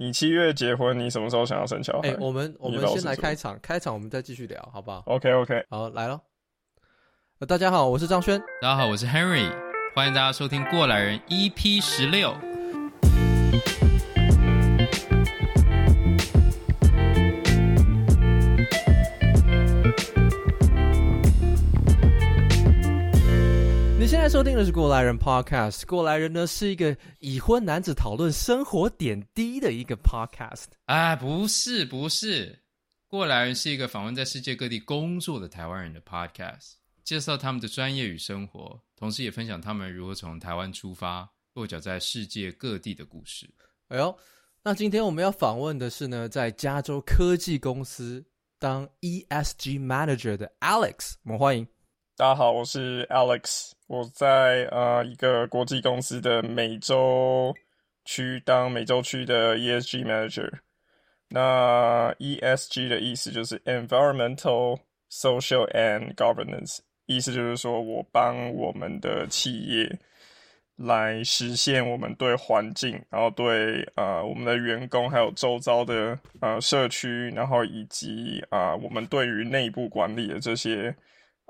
[0.00, 2.08] 你七月结婚，你什么时候想要生小孩？
[2.08, 6.18] 哎、欸，我们我们先来开场，开场我们再继续聊，好不好？OK OK，好，来喽。
[7.38, 8.40] 呃，大家好，我是张轩。
[8.62, 9.46] 大家好，我是 Henry。
[9.94, 12.34] 欢迎大家收听《过来人》EP 十六。
[24.30, 30.66] 收听的是《过来人》Podcast，《过来人》呢是一个已婚男子讨论生活点滴的一个 Podcast。
[30.84, 32.52] 啊，不是，不是，
[33.08, 43.52] 《过来人》是一个访问在世界各地工作的台湾人的 Podcast，介绍他们的专业与生活，同时也分享他们如何从台湾出发，落脚在世界各地的故事。
[43.88, 44.16] 哎呦，
[44.62, 48.24] 那今天我们要访问的是呢，在加州科技公司
[48.60, 51.66] 当 ESG Manager 的 Alex，我们欢迎。
[52.16, 57.52] 大家好，我是 Alex，我在呃一个国际公司的美洲
[58.04, 60.48] 区当美洲区的 ESG Manager。
[61.28, 64.78] 那 ESG 的意思就是 Environmental,
[65.10, 69.98] Social and Governance，意思就是说我帮我们的企业
[70.76, 80.94] 来实现我们对环境，然后对呃我们的员工还有周遭的呃社区，然后以及啊、我们对于内部管理的这些。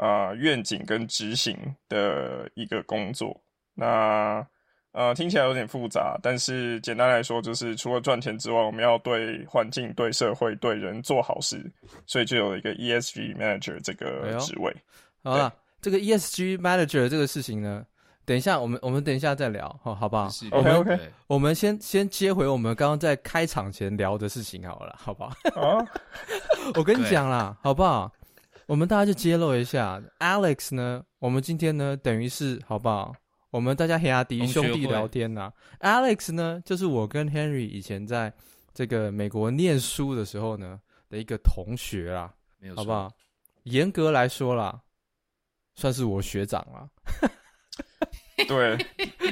[0.01, 1.55] 啊、呃，愿景跟执行
[1.87, 3.39] 的一个工作，
[3.75, 4.43] 那
[4.93, 11.71] 呃听起来有点复杂，但是简单来说，就是除了赚钱之外，我们要对环境、对社会、对人做好事，
[12.06, 14.75] 所以就有了一个 ESG Manager 这个职位。
[15.25, 17.84] 哎、好了，这个 ESG Manager 这个事情呢，
[18.25, 25.31] 等一下我们我们等一下再聊，好好不好？OK OK，我们先先接回我们刚刚在开场前聊的事情好了，好不好？
[25.61, 25.84] 啊，
[26.75, 28.11] 我跟你讲啦，好不好？
[28.71, 31.03] 我们大家就揭露一下，Alex 呢？
[31.19, 33.12] 我们今天呢，等于是好不好？
[33.51, 35.53] 我们大家黑阿迪兄弟聊天呐。
[35.81, 38.33] Alex 呢，就是我跟 Henry 以前在
[38.73, 43.11] 这个美国念书的时候呢的一个同学啦，没有错，好不好？
[43.65, 44.81] 严格来说啦，
[45.75, 46.89] 算是我学长啦。
[48.47, 48.78] 对，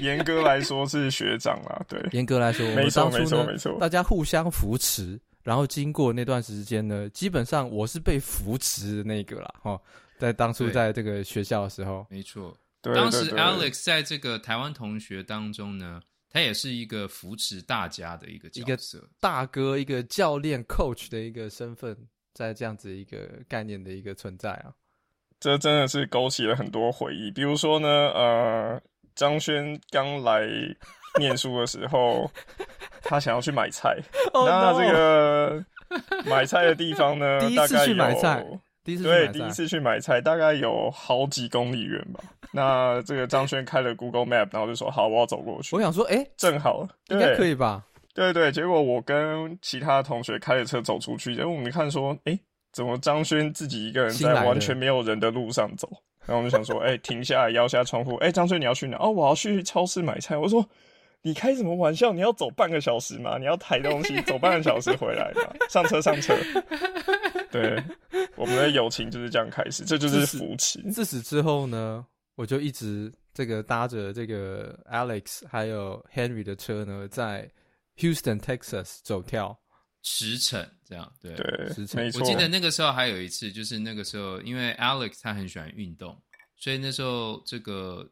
[0.00, 1.80] 严格来说是学长啦。
[1.86, 5.16] 对，严格来说，没错，没错，没错，大家互相扶持。
[5.48, 9.80] 然后经过那段时间呢，基本上我是被扶持的那个啦，哈，
[10.18, 21.96] 在当初在这个学校的时候，没错，对，当时 Alex 在这个台湾同学当中呢，他也是一个扶持大家的一个角色，一个大哥，一个教练 coach 的一个身份，
[22.34, 24.74] 在这样子一个概念的一个存在啊，
[25.40, 28.82] 这真的是勾起了很多回忆，比如说呢，呃，
[29.14, 30.46] 张轩刚来
[31.18, 32.30] 念书的时候。
[33.00, 33.96] 他想要去买菜，
[34.34, 35.64] oh, 那这个
[36.26, 37.40] 买菜的地方呢？
[37.40, 38.44] 第一次去买菜，
[38.84, 42.20] 第一次对，第一次去买菜，大概有好几公里远吧。
[42.52, 52.40] 那这个张轩开了 Google Map，然后就说：“好，我要走过去。”我想说：“哎、欸，正好，应该可以吧？”对对，结果我跟其他同学开着车走出去，然后我们看说：“哎、欸，
[52.72, 55.88] 怎么张轩自己一个人在完全没有人的路上走？”
[56.26, 58.98] 然后我们就想说：“哎、欸，停下来，摇下窗户，哎、欸，张轩你要去哪？
[58.98, 60.68] 哦，我要去超市买菜。”我说。
[61.22, 62.12] 你开什么玩笑？
[62.12, 63.38] 你要走半个小时吗？
[63.38, 65.52] 你要抬东西走半个小时回来吗？
[65.68, 66.36] 上 车上车。
[67.50, 67.82] 对，
[68.36, 70.80] 我们的友情就是这样开始，这就是扶持。
[70.92, 77.50] 自此之后呢，我就一直这个搭着这个 Alex 还有 Henry 的车呢，在
[77.96, 79.58] Houston Texas 走跳
[80.02, 82.16] 驰骋，这样对对，驰骋。
[82.18, 86.16] 我记得那个时候还有一次，就是那个时候，因为 Alex 他很喜欢运动，
[86.56, 88.08] 所以那时候这个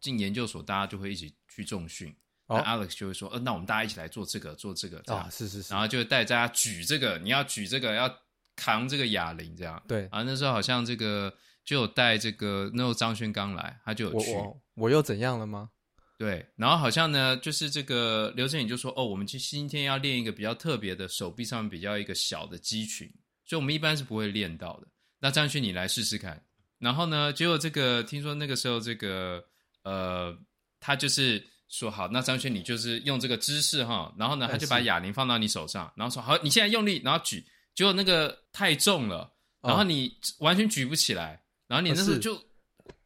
[0.00, 2.14] 进研究所，大家就会一起去重训。
[2.46, 5.72] 那 Alex 就会说：“呃，那我们大家一起来做这个，做这个，这样、哦、是是是。
[5.72, 8.14] 然后就带大家举这个，你要举这个，要
[8.54, 9.82] 扛这个哑铃，这样。
[9.88, 10.02] 对。
[10.02, 11.34] 然后那时候好像这个
[11.64, 14.34] 就有带这个，那时候张轩刚来，他就有去。
[14.34, 15.70] 我我，我又怎样了吗？
[16.18, 16.44] 对。
[16.54, 23.10] 然后好像呢，就是这个刘振宇就说：哦，我们今今天要练一个比较特别的，手臂上面比较一个小的肌群，
[23.46, 24.86] 所以我们一般是不会练到的。
[25.18, 26.38] 那张轩你来试试看。
[26.78, 29.42] 然后呢，结果这个听说那个时候这个
[29.82, 30.36] 呃，
[30.78, 37.44] 他就是。”说好，那张轩你就是用这个姿势哈，然后呢，他就把哑铃放到你手上，然后说好，你现在用力，然后举，
[37.74, 42.40] 结果那个太重了，然后你完全举不起来，然后你那时候就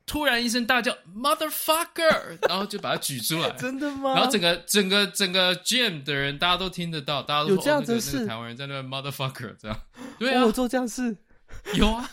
[0.05, 3.91] 突然一声大叫 motherfucker，然后就把它举出来， 真的。
[3.93, 4.15] 吗？
[4.15, 9.81] 然后整个整个整个 gym 的人大家都听得到，大家都说有这样子是、哦那个那个、台湾人在那边 motherfucker 这样，
[10.19, 11.17] 对啊，我做这样事，
[11.75, 12.11] 有啊。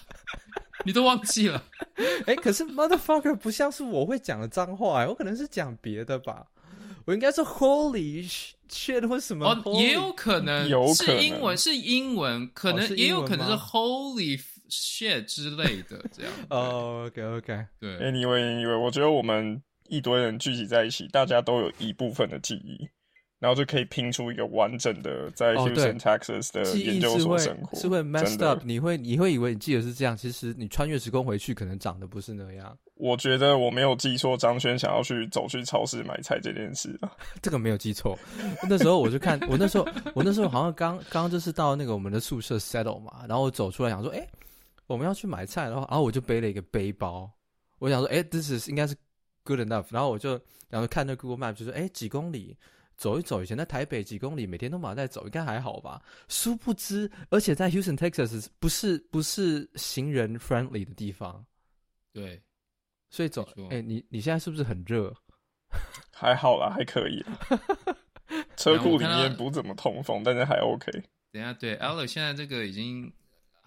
[0.85, 1.61] 你都忘记了？
[2.25, 6.45] 哎、欸，可是 motherfucker 不像是我会讲的脏话，哎，我可能是讲别的吧。
[7.05, 8.27] 我应该是 holy
[8.67, 9.45] shit 或什么？
[9.45, 16.31] 哦，也有可能，有可能是英文，是英文，可能、哦、也有可能是 holy shit 之类的这样。
[16.49, 17.97] 哦，OK OK，对。
[17.97, 22.89] Anyway，Anyway，我觉得我们一堆人聚集在一起，大家都有一部分的记忆。
[23.45, 32.75] 然后就可以拼出一个完整的在 Houston Texas 的研究所生活，是会 messed up，你会你会以为你记得是这样，其实你穿越时空回去，可能长得不是那样。
[32.95, 38.17] 我觉得我没有记错，张轩想要去走去超市买菜这件事啊， 这个没有记错。
[38.67, 44.27] 那时候我就看，我那时候我那时候好像刚刚就是到那个我们的宿舍 settle 嘛，然后我走出来想说，哎，
[44.87, 47.29] 我们要去买菜然后，然后我就背了一个背包，
[47.77, 48.95] 我想说，哎，this is 应该是
[49.43, 50.31] good enough，然后我就
[50.67, 52.57] 然后看那 Google Map 就说，哎，几公里。
[52.97, 56.01] 走一走，以前在台北几公里，每天都马上在走，应该还好吧？
[56.27, 61.45] 殊不知，而且在 Houston Texas 不是不是行人 friendly 的地方，
[62.13, 62.41] 对，
[63.09, 65.13] 所以走，哎、欸，你你现在是不是很热？
[66.11, 67.23] 还好啦，还可以。
[68.57, 70.91] 车库里面不怎么通风，但是还 OK。
[71.31, 73.11] 等下，对，Alex 现在这个已经。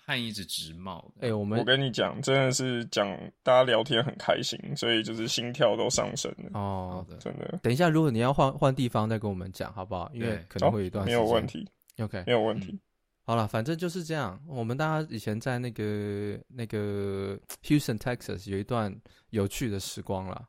[0.08, 1.12] 汗一直直冒。
[1.16, 3.06] 哎、欸，我们我跟你讲，真的是讲
[3.42, 6.58] 大家聊天很开心，所以就是心跳都上升了。
[6.58, 7.58] 哦，真的。
[7.62, 10.10] 等一下，如果你要换换地方，再跟我们讲好不好？
[10.14, 11.68] 因为可能会有一段时间、哦、没有问题。
[11.98, 12.72] OK，没有问题。
[12.72, 12.80] 嗯、
[13.24, 14.42] 好了，反正就是这样。
[14.46, 20.48] 我们大家以前在那个那个 Houston, Texas 有一段有趣的时光了，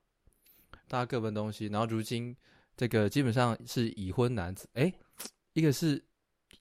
[0.87, 1.67] 大家各奔东西。
[1.67, 2.33] 然后如今
[2.77, 4.93] 这个基本上是已婚男子，哎、欸，
[5.51, 6.01] 一个是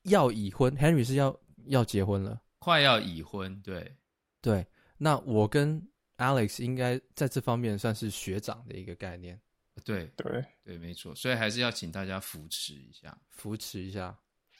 [0.02, 2.40] 要已婚，Henry 是要要结婚了。
[2.58, 3.96] 快要已婚，对。
[4.40, 4.66] 对，
[4.96, 5.82] 那我跟
[6.16, 9.38] Alex 应该在这方面算是学长的一个概念，
[9.84, 10.44] 对对。
[10.64, 14.16] 对，没错，所以还是要请大家扶持一下，扶持一下，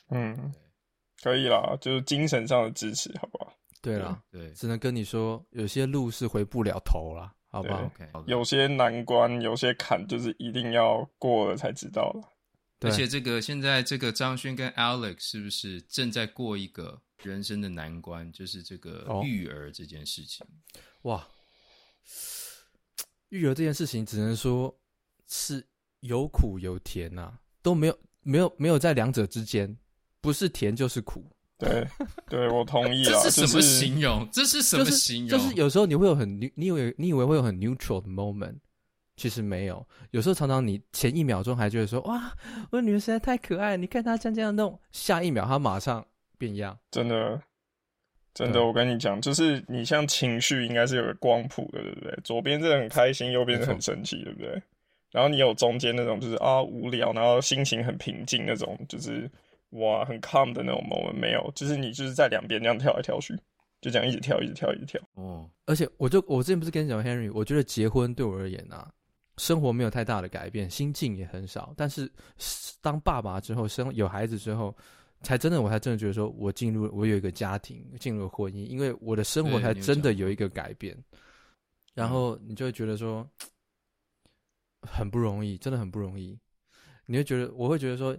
[0.09, 0.53] 嗯，
[1.23, 3.53] 可以啦，就是精神上的支持，好不好？
[3.81, 7.91] 对啦，对，只能跟你说，有些路是回不了头了，好不好？
[8.27, 12.38] 有些难关，有些坎，就是一定要过了才知道了。
[12.79, 17.01] 对而且这个现在这个张勋跟 Alex 是不是正在过一个？
[17.25, 20.47] 人生的难关就是这个育儿这件事情，
[21.03, 21.29] 哦、哇！
[23.31, 24.73] 育儿这件事情只能说
[25.27, 25.67] 是
[25.99, 29.77] 有苦有甜呐、啊，都没有没有没有在两者之间，
[30.21, 31.29] 不是甜就是苦。
[31.59, 31.85] 对，
[32.31, 33.21] 对我同意啊。
[33.21, 34.29] 这是什么形容？
[34.31, 35.31] 这是什么形容？
[35.31, 38.61] 就是有时候你会有很你以为你以为会有很 neutral 的 moment，
[39.19, 39.87] 其实没有。
[40.13, 42.33] 有时候常常你前一秒钟还觉得说哇，
[42.71, 46.07] 我的女儿实在太可爱，你看她这样这样弄，下一秒她马上。
[46.41, 47.43] 变样，真的，
[48.33, 52.17] 真的，我跟你讲，就是你像情绪应该是有个光谱的，对不对？
[52.23, 54.63] 左边是很开心，右边是很生气，对不对？
[55.11, 59.29] 然后你有中间那种，就是啊无聊，然后心情很平静那种，就是
[59.71, 63.37] 哇很 calm 的那种 moment 没有，就是你就是在两边这样跳来跳去，
[63.81, 65.01] 就这样一直跳，一直跳，一直跳。
[65.15, 68.89] 哦，而且我就我之前不是跟你讲 Henry，我觉得结婚对我而言啊，
[69.39, 72.11] 生活没有太大的改变，心境也很少，但是
[72.83, 74.77] 当爸爸之后，生有孩子之后。
[75.21, 80.97] 才真的，我才真的觉得说，我进入我有一个家庭，进入了婚姻，因为我的生活才真的有一个改变。
[81.93, 83.29] 然后你就会觉得说，
[84.83, 86.39] 很不容易，真的很不容易。
[87.05, 88.17] 你会觉得，我会觉得说。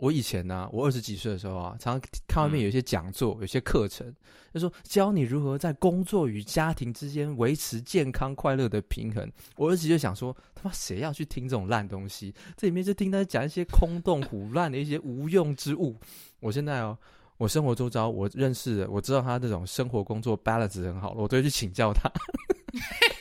[0.00, 4.10] 我以前呢、啊，我二十几岁的时候啊，常常看外面有一些讲座，有些课程，
[4.52, 9.30] 就说教你如何在工作与家庭之间维持健康快乐的平衡。
[9.56, 12.34] 我儿子就想说，他妈谁要去听这种烂东西？
[12.56, 15.94] 这里面就听他讲一些空洞唬烂的一些无用之物。
[16.40, 16.96] 我现在哦，
[17.36, 22.10] 我生活周遭我认识的，我知道他这种生活工作 balance 很好了，我都会去请教他。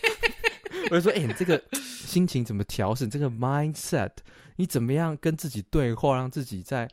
[0.89, 3.09] 我就说，哎、欸，你这个心情怎么调整？
[3.09, 4.11] 这个 mindset。
[4.55, 6.85] 你怎么样跟自己对话，让自己在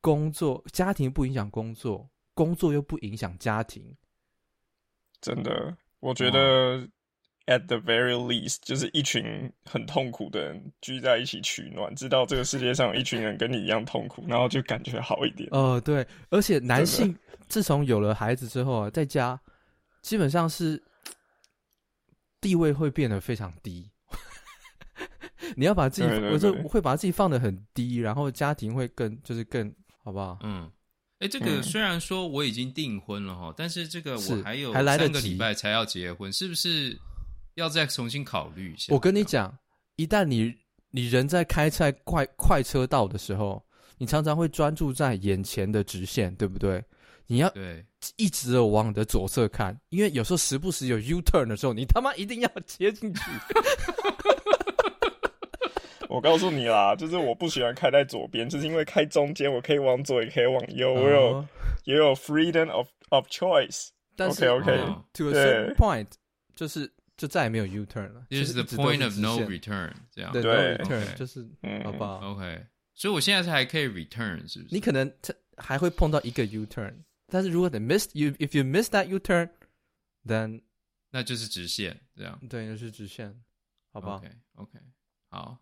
[0.00, 3.96] 工作、家庭不影响工作，工作又不影响家庭？
[5.20, 6.78] 真的，我觉得
[7.46, 15.48] at the very least，就是一群很痛苦的人聚在一起取暖，知道这个世界上有一群人跟你一样痛苦，然后就感觉好一点。
[15.50, 17.12] 哦、呃，对，而且男性
[17.48, 19.40] 自从有了孩子之后啊，在家
[20.02, 20.80] 基本上是
[22.40, 23.90] 地位会变得非常低。
[25.56, 30.38] 你要把自己，我就会把自己放得很低，然后家庭会更，就是更，好不好？
[30.42, 30.70] 嗯，
[31.20, 36.98] 哎，这个虽然说我已经订婚了哈，但是这个我还有还来三个礼拜才要结婚，是不是
[37.54, 38.92] 要再重新考虑一下？
[38.92, 39.56] 我跟你讲，
[39.96, 40.54] 一旦你
[40.90, 43.64] 你人在开在快快车道的时候，
[43.96, 46.84] 你常常会专注在眼前的直线，对不对？
[47.26, 47.84] 你要对
[48.16, 53.20] 一直的往你的左侧看，因为有时候时不时有 U turn 的时候，你他妈一定要切进去。
[56.08, 61.46] 我告诉你啦，就是我不喜欢开在左边，就是因为开中间，我可以往左，也可以往右，我有
[61.84, 63.88] 也有 freedom of of choice。
[64.16, 66.06] 但是 OK OK to a certain point，
[66.56, 70.32] 就是就再也没有 U turn 了，就是 the point of no return 这样。
[70.32, 70.42] 对
[70.78, 71.46] ，return 就是
[71.84, 74.74] 好不好？OK，所以我现在是还可以 return，是不是？
[74.74, 75.12] 你可能
[75.56, 76.94] 还会碰到一个 U turn，
[77.28, 80.62] 但是如果你 miss you if you miss that U turn，then
[81.10, 82.38] 那就是直线这样。
[82.48, 83.42] 对，那是直线，
[83.92, 84.78] 好不好？OK OK，
[85.28, 85.58] 好。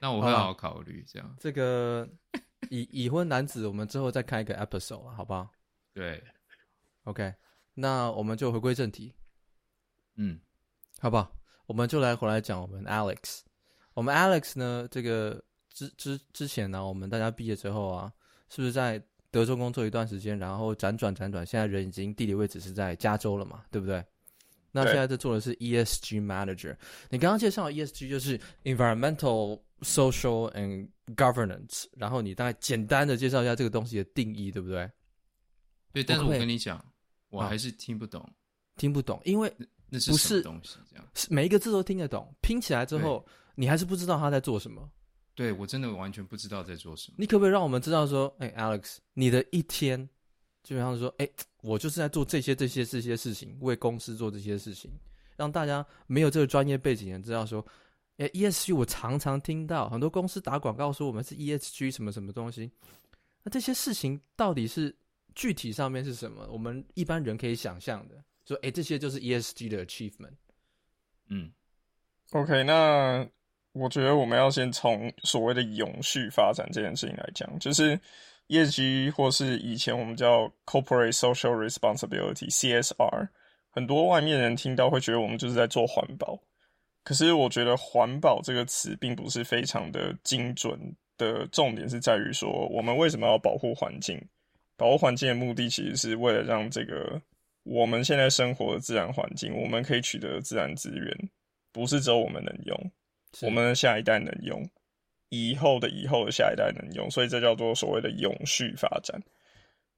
[0.00, 1.36] 那我会好好考虑这样。
[1.40, 2.08] 这个
[2.70, 5.50] 已已婚男子，我们之后再开一个 episode 好不好？
[5.92, 6.22] 对
[7.02, 7.34] ，OK，
[7.74, 9.12] 那我们就回归正题。
[10.14, 10.40] 嗯，
[11.00, 11.32] 好不好？
[11.66, 13.40] 我们就来回来讲我们 Alex。
[13.94, 18.12] 我们 Alex 呢，这个之之之前呢，我们大家毕业之后啊，
[18.48, 24.04] 是不是在德州工作一段时间，然后辗转辗转，现在人已经地理位置是在加州了嘛，对不对？
[24.70, 26.76] 那现在在做的是 ESG Manager。
[27.08, 34.88] 你刚刚介绍 ESG 就是 Environmental、Social and Governance，然后你大概简单的介绍一下这个东西的定义，对不对？
[35.92, 36.84] 对，但是我跟你讲，
[37.30, 38.30] 我还是听不懂，啊、
[38.76, 39.52] 听不懂，因为
[39.88, 40.76] 那是不是东西？
[40.90, 44.88] 这样是每一个字都听得懂，拼起来之后，你还是不知道他在做什么。
[45.38, 47.16] 对，我真的完全不知道在做什么。
[47.16, 49.96] 你可不可以让我们知道说，哎，Alex，你的一天
[50.64, 51.28] 基本上是说，哎，
[51.60, 54.90] 我就是在做这些、这些、这些事情，为公司做这些事情，
[55.36, 57.64] 让大家没有这个专业背景的人知道说，
[58.16, 62.68] 哎，ESG 我常常听到很多公司打广告说我们是 ESG 什么什么东西，
[63.44, 64.92] 那这些事情到底是
[65.36, 66.48] 具体上面是什么？
[66.50, 70.34] 我们一般人可以想象的，说，哎，这些就是 ESG 的 achievement。
[71.28, 71.52] 嗯
[72.32, 73.24] ，OK，那。
[73.72, 77.98] 我觉得我们要先从所谓的永续发展这件事情来讲，就是
[78.48, 83.28] ESG 或是以前我们叫 Corporate Social Responsibility（CSR），
[83.70, 86.38] 很多外面人听到会觉得我们就是在做环保。
[87.04, 90.78] 可是我觉得环保这个词并不是非常的精准
[91.16, 94.20] 的，重点是在于说我们为什么要保护环境？
[94.76, 97.20] 保护环境的目的其实是为了让这个
[97.64, 101.30] 我们现在生活的自然环境，我们可以取得的自然资源，
[101.72, 102.90] 不是只有我们能用。
[103.42, 104.68] 我们的下一代能用，
[105.28, 109.20] 以后的以后的下一代能用，所以这叫做所谓的永续发展。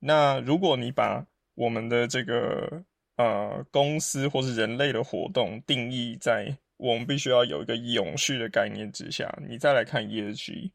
[0.00, 2.82] 那如果你把我们的这个
[3.16, 10.70] 呃公司或是人类的活动定义在我们必须要有一个永续的概念之下，你再来看 ESG，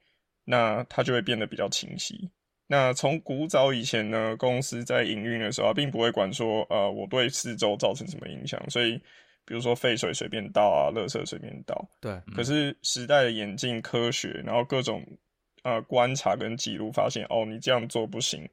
[0.46, 2.32] 那它就会变得比较清晰。
[2.68, 9.00] 那从古早以前呢，公司在营运的时候，并不会管说呃我对四周造成什么影响，所以。
[9.46, 11.88] 比如说废水随便倒啊，垃圾随便倒。
[12.02, 12.20] 对。
[12.34, 15.06] 可是时代的演进，科学，然后各种
[15.64, 18.48] 呃观察跟记录，发现哦，你这样做不行。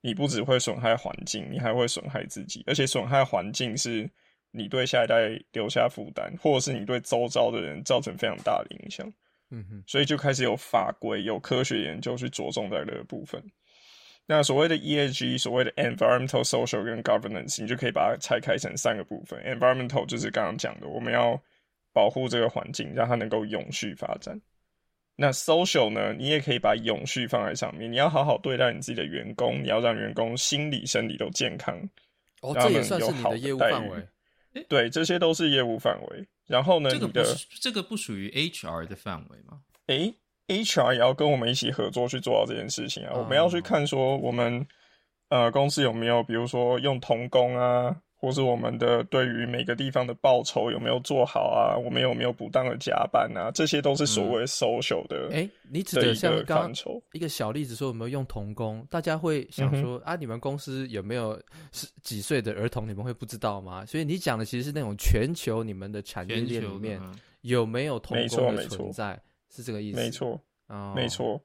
[0.00, 4.06] 你不只会损害环境，你还会损害自己，而且损害环境是
[4.50, 9.10] 你对下一代留下负担，或者是你对周遭的人造成非常大的影响。
[9.50, 9.82] 嗯哼。
[9.86, 13.42] 所以就开始有法规、有科学研究去着重在这个部分。
[14.26, 19.38] 那所谓的 ESG，所谓的 Environmental、Social 跟 Governance，你就可以把它拆开成三个部分。
[19.44, 21.38] Environmental 就是刚刚讲的，我们要
[21.92, 24.40] 保护这个环境，让它能够永续发展。
[25.16, 31.78] 那 Social 呢，你也可以把永续放在上面，你要好好对待你自己的员工，你要让员工心理、生理都健康。
[32.40, 34.08] 哦，这也算是你的业务范围。
[34.68, 36.26] 对，这些都是业务范围。
[36.46, 37.24] 然后呢，这个你的
[37.60, 39.60] 这个不属于 HR 的范围吗？
[39.86, 40.14] 诶
[40.48, 43.12] HR 也要跟我们一起合作去做到这件事情啊！
[43.16, 44.66] 我们要去看说我们
[45.30, 51.76] 呃公司有没有，比如说用童工啊，或是我们的对于每个地方的报酬有没有做好啊？
[51.76, 53.50] 我们有没有不当的加班啊？
[53.54, 55.30] 这些都是所谓 social 的。
[55.32, 56.70] 哎、嗯，你指的像刚
[57.12, 58.86] 一个小例子说有没有用童工？
[58.90, 61.40] 大家会想说、嗯、啊，你们公司有没有
[61.72, 62.86] 是几岁的儿童？
[62.86, 63.84] 你们会不知道吗？
[63.86, 67.00] 所以你讲的其实是那种全球你们的产业链里面
[67.40, 69.18] 有没有童工的存在？
[69.54, 71.40] 是这个意思，没错，哦，没错，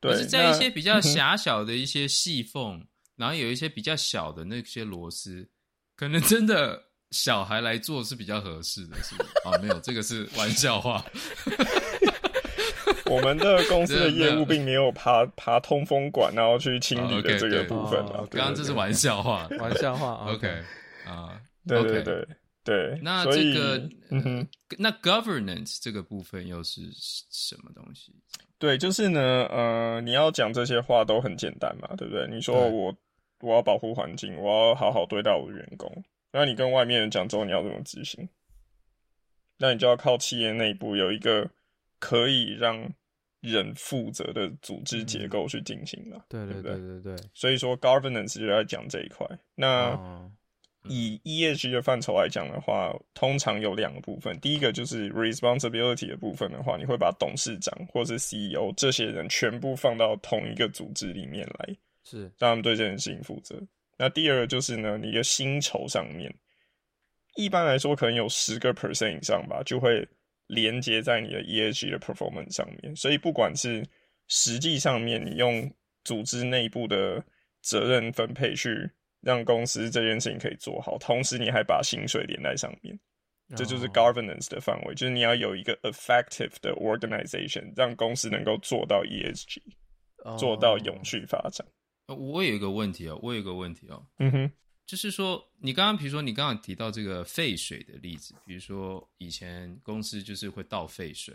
[0.00, 2.84] 对，是在一些比较狭小的一些细缝，
[3.16, 5.48] 然后有一些比较小的那些螺丝，
[5.96, 9.30] 可能真的小孩来做是比较合适的，是不是？
[9.44, 11.04] 啊，没有，这个是玩笑话。
[13.06, 18.26] 我们的公司的业务并没有爬爬通风管，然后去清理的这个部分啊。
[18.30, 20.26] 刚刚这是 玩笑话，玩笑话。
[20.32, 20.48] OK，
[21.06, 22.26] 啊，对对对。
[22.64, 23.76] 对，那这个，
[24.10, 26.80] 嗯哼，那 governance 这个部分又是
[27.30, 28.10] 什么东西？
[28.58, 32.26] 对，就是呢，呃，你要讲这些话都很简单嘛，对不对？
[32.26, 32.96] 你说我
[33.40, 38.26] 我要保护环境，我要好好对待我的员工，那你跟外面人讲之后，你要怎么执行？
[39.58, 41.46] 那你就要靠企业内部有一个
[41.98, 42.90] 可以让
[43.40, 47.16] 人负责的组织结构去进行了，对对对对对。
[47.34, 49.90] 所以说 governance 就在讲这一块，那。
[49.90, 50.32] 哦
[50.88, 54.38] 以 ESG 的范畴来讲的话，通常有两个部分。
[54.40, 61.74] 第一个就是 responsibility 的部分的话，你会把董事长或是 CEO 这些人全部放到同一个组织里面来，
[62.04, 63.58] 是让他们对这件事情负责。
[63.96, 66.34] 那第二个就是呢，你的薪酬上面，
[67.36, 70.06] 一般来说可能有十个 percent 以上吧，就会
[70.48, 72.94] 连接在你的 ESG 的 performance 上面。
[72.94, 73.82] 所以不管是
[74.28, 75.72] 实际上面你用
[76.04, 77.24] 组织内部的
[77.62, 78.90] 责任分配去。
[79.24, 82.98] 让公司这件事情可以做好，同时你还把薪水连在上面，
[83.56, 89.60] 这就是 governance 的范围，就是你要有一个 effective 的 organization，让公司能够做到 ESG，
[90.38, 91.66] 做到永续发展。
[92.06, 94.52] 我有一个问题哦，我有一个问题哦，嗯哼，
[94.84, 101.34] 就是说你刚刚比如说你刚刚提到这个废水的例子，比如说以前公司就是会倒废水，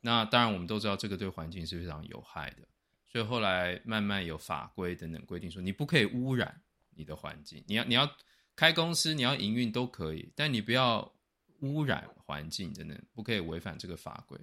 [0.00, 2.58] 那当然我们都知道这个对环境是非常有害的，
[3.10, 6.60] 所以后来慢慢有法规等等规定说你不可以污染
[6.96, 8.16] 你的环境，你要你要
[8.56, 11.14] 开公司你要营运都可以，但你不要
[11.60, 14.38] 污染环境真的，不可以违反这个法规，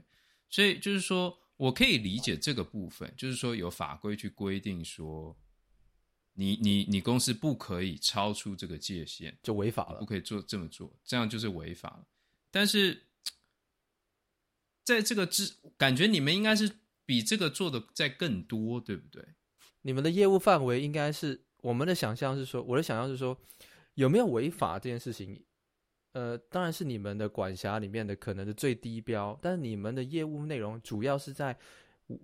[0.50, 5.38] 所以就是说我可以理解这个部分，就是说有法规去规定说。
[6.34, 10.00] 你你你公司不可以超出这个界限，就违法了。
[10.00, 12.08] 不可以做这么做，这样就是违法了。
[12.50, 13.08] 但是，
[14.86, 19.22] 在这个之感觉，你们应该是比这个做的再更多，对不对？
[19.82, 23.38] 你们的业务范围应该是我们的想象是说，我的想象是说，
[23.94, 25.42] 有没有违法这件事情？
[26.12, 31.58] 呃，当然是你们的管辖里面的可能的最低标，但是你们的业务内容主要是在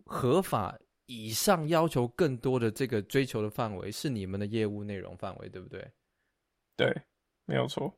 [0.06, 0.78] 合法。
[1.10, 5.90] 以上要求更多的这个追求的范围是你们的业务内容范围，对不对？
[6.76, 6.94] 对，
[7.46, 7.98] 没有错。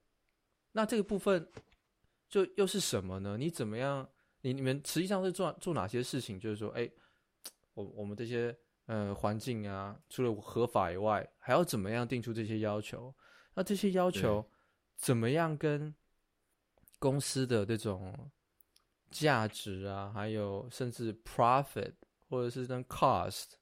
[0.74, 1.50] 那这个部分
[2.29, 3.36] 就又是什么呢？
[3.36, 4.08] 你怎么样？
[4.41, 6.39] 你你们实际上是做做哪些事情？
[6.39, 6.88] 就是说，哎，
[7.74, 8.55] 我我们这些
[8.89, 13.13] 呃环境啊，除了合法以外，还要怎么样定出这些要求？
[13.53, 14.43] 那这些要求
[14.98, 15.93] 怎么样跟
[16.98, 18.29] 公司的这种
[19.12, 21.93] 价值啊，还有甚至 profit？
[22.31, 23.53] 或者是跟 cost，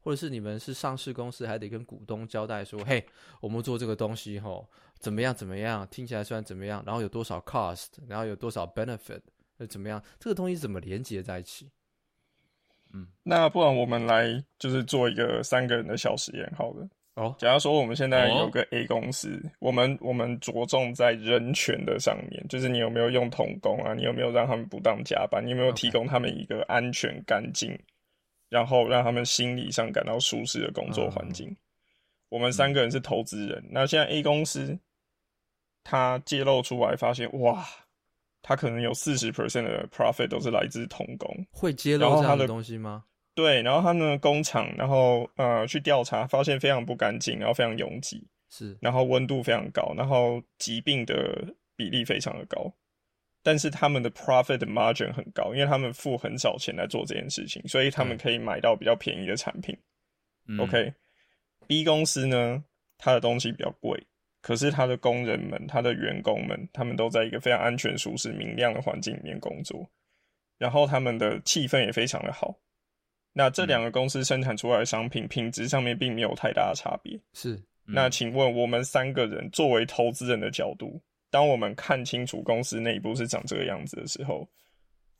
[0.00, 3.02] 或者是你们是上市公司，还得跟股东交代说：“嘿，
[3.40, 4.68] 我们做这个东西吼，
[4.98, 5.88] 怎么样怎么样？
[5.88, 9.22] 听起来虽然怎么样，然后有多少 cost，然后有多少 benefit，
[9.56, 10.04] 那怎么样？
[10.20, 11.70] 这个东西怎么连接在一起？”
[12.94, 16.88] 嗯，那不然我们来就是做一个三个人的小实验，好了。
[17.16, 23.94] 哦，假如说我们现在有个 A 公司，哦、我们我们着重在人权的上面，就是你有没有用童工啊？
[23.94, 25.44] 你有没有让他们不当加班？
[25.44, 27.78] 你有没有提供他们一个安全、干净？
[28.48, 31.48] 然后让他们心理上感到舒适的工作环境。
[31.48, 31.56] 嗯、
[32.30, 33.60] 我们三个人是投资人。
[33.60, 34.76] 嗯、那现在 A 公司，
[35.84, 37.64] 他揭露出来发现，哇，
[38.46, 41.34] 他可能有四十 percent 的 profit 都是来自童工。
[41.50, 43.04] 会揭露这样的东西吗？
[43.34, 51.42] 对，然后他们的工厂，然后呃去调查，发现非常不干净，然后非常拥挤，是，然后温度非常高，然后疾病的
[51.74, 52.70] 比例非常的高。
[53.42, 59.76] 但是他们的 profit margin 很高，因为他们付很少钱来做这件事情，所以他们可以买到比较便宜的产品。
[60.46, 62.62] 嗯、OK，B 公司呢，
[62.98, 64.06] 它的东西比较贵，
[64.44, 69.88] 可是他的工人们、他的员工们，他们都在一个非常安全、舒适、明亮的环境里面工作，
[70.58, 72.54] 然后他们的气氛也非常的好。
[73.32, 77.18] 那这两个公司生产出来的商品品质上面并没有太大的差别。
[77.32, 77.54] 是，
[77.86, 81.00] 嗯、那请问我们三个人作为投资人的角度？
[81.30, 84.46] 当我们看清楚公司内部是长这个样子的时候，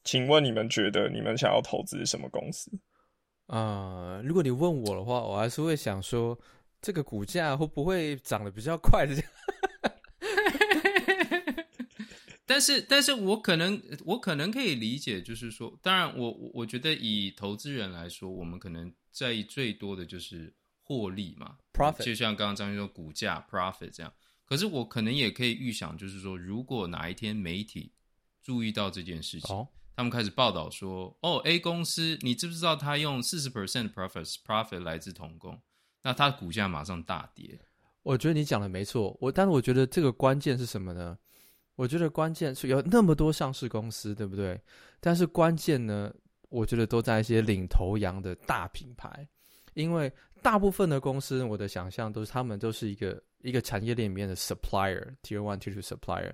[0.04, 2.70] 请问你们觉得你们想要投资什么公司？
[3.46, 6.38] 啊、呃，如果你问我的话，我还是会想说，
[6.85, 9.16] 这个股价会不会涨得比较快的？
[12.44, 24.12] 但是，但是我可能，我可能可以理解，就是说，当然我，我我觉得以投资人来说，我们可能在意最多的就是获利嘛，profit，就像刚刚张军说，股价 profit 这样。
[24.44, 27.94] 可是我可能也可以预想，就是说，如果哪一天媒体
[28.42, 29.66] 注意到这件事情，哦、
[29.97, 35.59] 他们开始报道说，哦，A 公司，你知不知道他用四十 percent profit profit 来自童工？
[36.04, 37.58] 那它股价马上大跌。
[38.04, 41.18] 我觉得你讲的没错，我但是我觉得这个关键是什么呢？
[41.74, 44.60] 我觉得关键是有那么多上市公司，对不对？
[45.00, 46.14] 但是关键呢，
[46.50, 49.26] 我觉得都在一些领头羊的大品牌，
[49.72, 53.20] 因为大部分的公司，我的想象都是他们都是一个。
[53.44, 56.32] 一个产业链里面的 supplier，tier one、tier two supplier，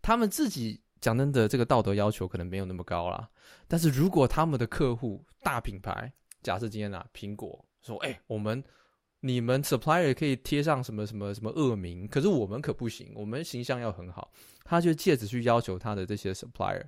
[0.00, 3.28] 他们自己讲真的，这个道德要求可能没有那么高啦。
[3.66, 6.10] 但是如果他们的客户大品牌，
[6.42, 8.64] 假设今天啊，苹果说，哎、我们
[9.20, 14.30] 你们 supplier 可以贴上什么什么什么恶名，可是我们可不行，我们形象要很好，
[14.64, 16.84] 他就借此去要求他的这些 supplier，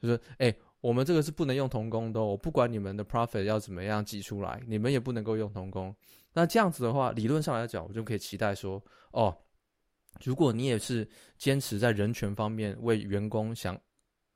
[0.00, 5.92] 就说，哎、我们这个是不能用童工的，我不管你们的 profit 要怎么样挤出来，你们也不能够用童工。
[6.32, 9.36] 那这样子的话，理论上来讲，我就可以期待说，哦，
[10.24, 13.76] 如果你也是坚持在人权方面为员工想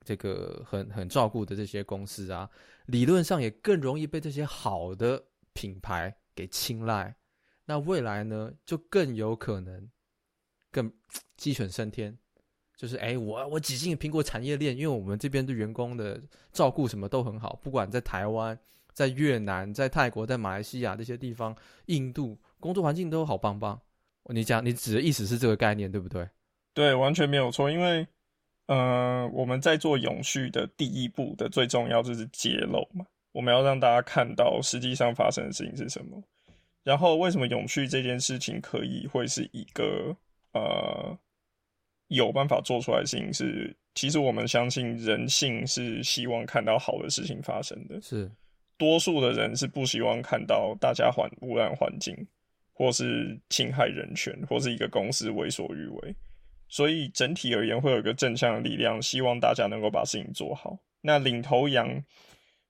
[0.03, 2.49] 这个很很照顾的这些公司啊，
[2.87, 7.15] 理论上也更容易被这些好的品牌给青睐。
[7.67, 9.87] 那未来呢，就更有可能
[10.71, 10.91] 更
[11.35, 12.17] 鸡犬升天，
[12.75, 16.19] 就是哎，我我挤进苹果产业链，因为我们这边的员工的
[16.51, 18.57] 照顾什么都很好，不管在台湾。
[18.93, 23.79] 在越南、在泰国、在马来西亚这些地方，印度工作环境都好棒棒。
[24.23, 26.27] 你讲，你指的意思是这个概念，对不对？
[26.73, 27.69] 对，完全没有错。
[27.69, 28.07] 因为
[28.65, 36.19] 呃，我们在做永续的第一步的最重要就是揭露嘛，我们要让大家看到实际上发生的事情是什么。
[36.87, 40.15] 然后，为什么永续这件事情可以会是一个
[40.53, 41.19] 呃
[42.07, 43.43] 有办法做出来的事情是？
[43.43, 48.31] 是其实我们相信人性是希望看到好的事情发生的，是
[48.77, 52.15] 多数的人是不希望看到大家环污染环境，
[52.71, 56.15] 或是侵害人权，或是一个公司为所欲为。
[56.69, 60.77] 所以整体而言，会有一个正向的力量，希望大家能够把事情做好。
[61.01, 62.01] 那领头羊，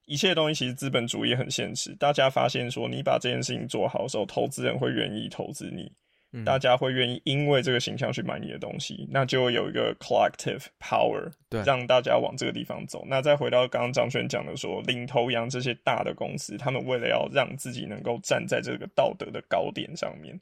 [0.07, 1.93] 一切东西其实资本主义很现实。
[1.95, 5.91] 大家发现说，你把这件事情做好的时候，投资人会愿意投资你，
[6.31, 13.05] 嗯、大家会愿意因为这个形象去买你的东西，那就会有一个 collective power，对，让大家往这个地方走。
[13.07, 20.39] 那再回到刚刚张轩讲的说，领头羊这些大的公司，他们为了要让自己能够站在这个道德的高点上面，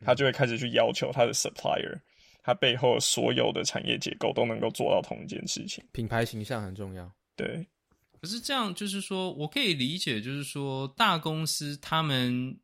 [0.00, 1.98] 他就会开始去要求他的 supplier。
[2.40, 7.10] 它背后所有的产业结构都能够做到同一件事情，品牌形象很重要。
[7.36, 7.66] 对，
[8.20, 12.58] 可是这样就是说，我可以理解，就是说大公司他们，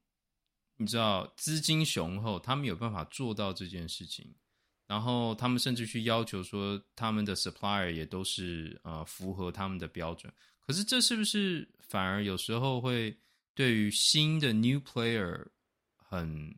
[0.76, 4.34] 你知道资金雄厚，他们有办法做到这件事情，
[4.86, 10.32] 然后他们甚至去要求说，他们的 supplier 也都是呃符合他们的标准。
[10.66, 13.16] 可是这是不是反而有时候会
[13.54, 15.46] 对于新的 new player
[15.96, 16.54] 很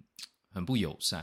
[0.50, 1.20] 很不友善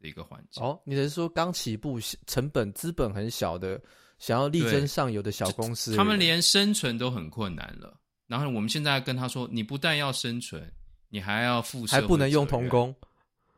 [0.00, 0.08] 的？
[0.08, 3.82] 一个环境哦，你是说刚起步、成本、资本很小的，
[4.24, 7.94] 想要力争上游的小公司，他们连生存都很困难了。
[8.26, 10.72] 然后我们现在跟他说，你不但要生存，
[11.10, 12.94] 你还要付，还不能用童工，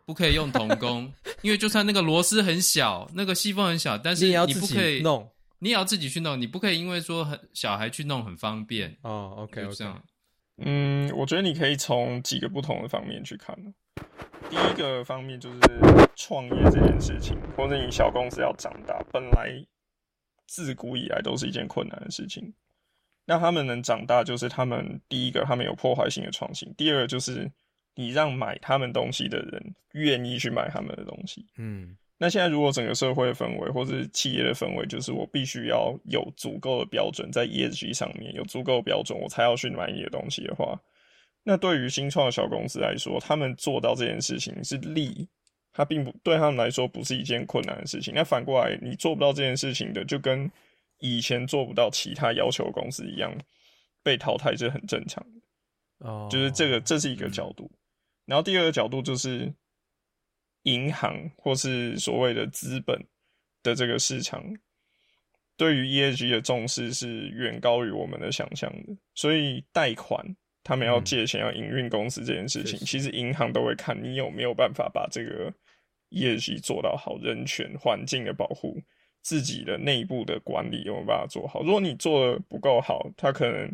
[0.05, 1.09] 不可以用童工，
[1.43, 9.37] 因为就算那个螺丝很小，那个细缝很小，但是你不可以弄，你也要自己去弄，你不可以因为说很小孩去弄很方便哦。
[9.39, 10.03] OK，就这样。
[10.65, 13.57] 嗯，我觉得你可以从几个不同的方面去看。
[14.51, 15.61] 第一个方面就是
[16.17, 19.65] 创业这件事情，或者你小公司要长大，本来
[20.47, 22.53] 自古以来都是一件困难的事情。
[23.25, 27.51] 那他们能长大，就是他们第一个，他们有破坏性的创新；第二个，就是
[27.95, 31.45] 你让买他们东西的人愿意去买他们的东西。
[31.59, 31.97] 嗯。
[32.19, 40.81] 那现在，如果整个社会的氛围或是企业的氛围，就是我必须要有足够的标准，在 ESG 上面有足够的标准，我才要去买你的东西的话，
[41.43, 45.29] 那对于新创的小公司来说，他们做到这件事情是利，
[45.77, 48.15] 它并不对他们来说不是一件困难的事情。
[48.15, 50.51] 那反过来，你做不到这件事情的，就跟
[51.01, 53.33] 以前做不到其他要求公司一样，
[54.03, 56.09] 被淘汰是很正常的。
[56.09, 57.71] 哦，就是这个，这是一个角度。
[58.25, 59.53] 然后第二个角度就是。
[60.67, 63.01] 银行或是所谓的资本
[63.63, 64.43] 的这个市场，
[65.57, 68.97] 对于 ESG 的重视是远高于我们的想象的。
[69.15, 70.27] 所以贷款，
[70.65, 75.55] 他们要借钱要营运公司这件事情，嗯、其实银行都会看你有没有办法把这个
[76.11, 78.81] ESG 做到好，人权、环境的保护、
[79.23, 81.63] 自己的内部的管理有没有办法做好。
[81.63, 83.71] 如果你做的不够好，他可能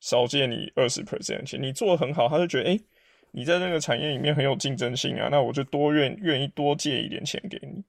[0.00, 2.76] 少借你二十 percent 钱；你做的很好，他就觉得哎。
[2.76, 2.84] 欸
[3.32, 7.84] 你在这个产业里面很有竞争性啊，那我就多愿愿意多借一点钱给你。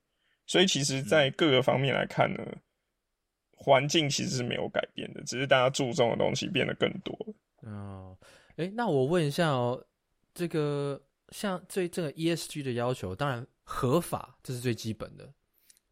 [0.45, 2.43] 所以其实，在各个方面来看呢，
[3.55, 7.71] 环境其实是没有改变的，只是大家注重的东西变得更多了。
[7.71, 8.17] 哦，
[8.57, 9.81] 诶，那我问一下哦，
[10.33, 15.29] 这个像对这个 ESG 的要求，当然合法这是最基本的，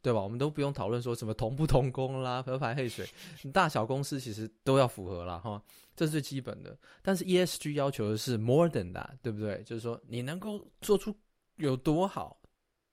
[0.02, 0.22] 对吧？
[0.22, 3.06] 我们都不用讨论说什么同不同工啦， 合排黑水，
[3.52, 5.38] 大小公司其实都要符合啦。
[5.38, 5.62] 哈。
[5.94, 9.62] 这是最基本的，但是 ESG 要求的是 more than that，对不对？
[9.64, 11.16] 就是说你能够做出
[11.56, 12.38] 有多好，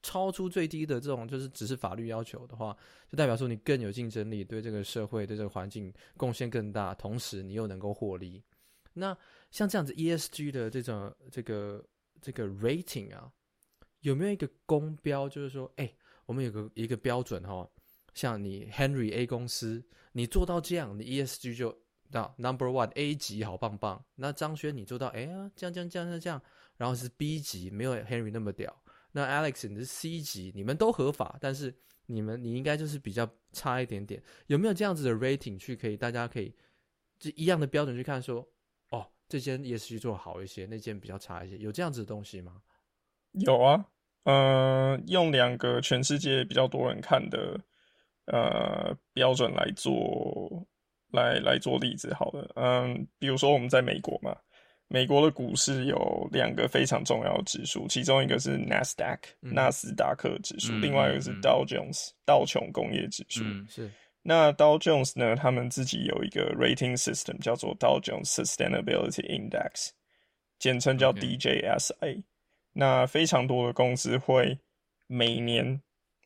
[0.01, 2.75] 超出最低的这种就是只是法律要求的话，
[3.09, 8.41] 就代表说你更有竞争力，对这个社会对这个环境贡献更大，同时你又能够获利。
[8.93, 9.17] 那
[9.51, 11.83] 像这样子 ESG 的这种这个
[12.21, 13.29] 这个 rating 啊，
[14.03, 15.27] 有没有一个公标？
[15.27, 15.93] 就是说，哎，
[16.25, 17.69] 我们有个一个标准哈，
[18.13, 21.77] 像你 Henry A 公司，你做到这样，你 ESG 就。
[22.11, 26.39] 到 Number One A 级好棒棒，那张轩你做到哎呀这样这样这样这样，
[26.77, 36.55] 然后是 B 级没有 Henry 那么屌，那 Alex 你是 C 级，你们都合法，但是你们你应该就是比较差一点点，有没有这样子的 rating 去可以大家可以
[37.17, 38.47] 就一样的标准去看说
[38.89, 42.61] 哦这间 ESG 做好一些，那间比较差一些，有这样子的东西吗？
[43.31, 43.83] 有啊，
[44.23, 47.59] 呃，用两个全世界比较多人看的
[48.25, 50.65] 呃标准来做。
[51.13, 54.35] 来来做例子好了，嗯，比如说我们在美国嘛，
[54.87, 63.43] 美国的股市有两个非常重要的指数，其中一个是 NASDAQ 纳斯达克指数，嗯、另外一个是 Dow Jones、嗯、道琼工业指数。
[63.43, 63.91] 嗯，是。
[64.23, 69.89] 那 Dow Jones 呢，他们自己有一个 rating system 叫做 Dow Jones Sustainability Index，
[70.57, 72.23] 简称叫 DJSI。
[72.73, 74.57] 那非常多的公司会
[75.07, 75.79] 每年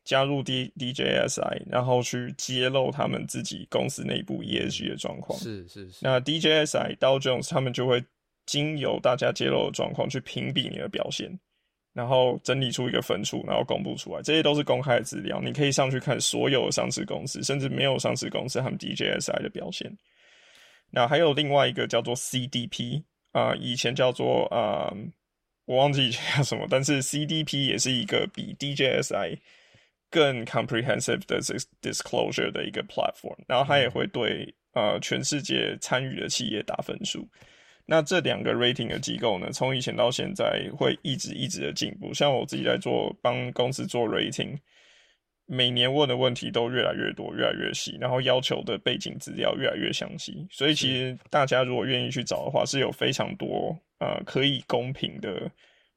[0.04, 5.38] 加入 D DJSI，然后去揭露他们自己公司内部 ESG 的状况。
[5.38, 5.98] 是是是。
[6.00, 8.02] 那 DJSI Dow Jones 他们就会
[8.46, 11.38] 经由大家揭露的状况去评比你的表现，
[11.92, 14.22] 然后整理出一个分数，然后公布出来。
[14.22, 19.94] 这些都是公开的资料，你可以上去看所有的上市公司，甚至没有上市公司他们 DJSI 的表现。
[20.90, 24.96] 那还有另外一个叫做 CDP 啊、呃，以前叫做啊、呃，
[25.68, 29.38] 我忘记 叫什么，但是 CDP 也是一个比 DJSI
[30.10, 31.40] 更 comprehensive 的
[31.82, 37.28] disclosure 的一个 platform，然后它也会对呃全世界参与的企业打分数。
[37.84, 42.14] 那这两个 rating 的机构呢，从以前到现在会一直一直的进步。
[42.14, 44.56] 像我自己在做帮公司做 rating，
[45.50, 50.46] 每年问的问题都越来越多，越来越细，然后要求的背景资料越来越详细。
[50.50, 55.50] 所以其实大家如果愿意去找的话，是有非常多呃可以公平的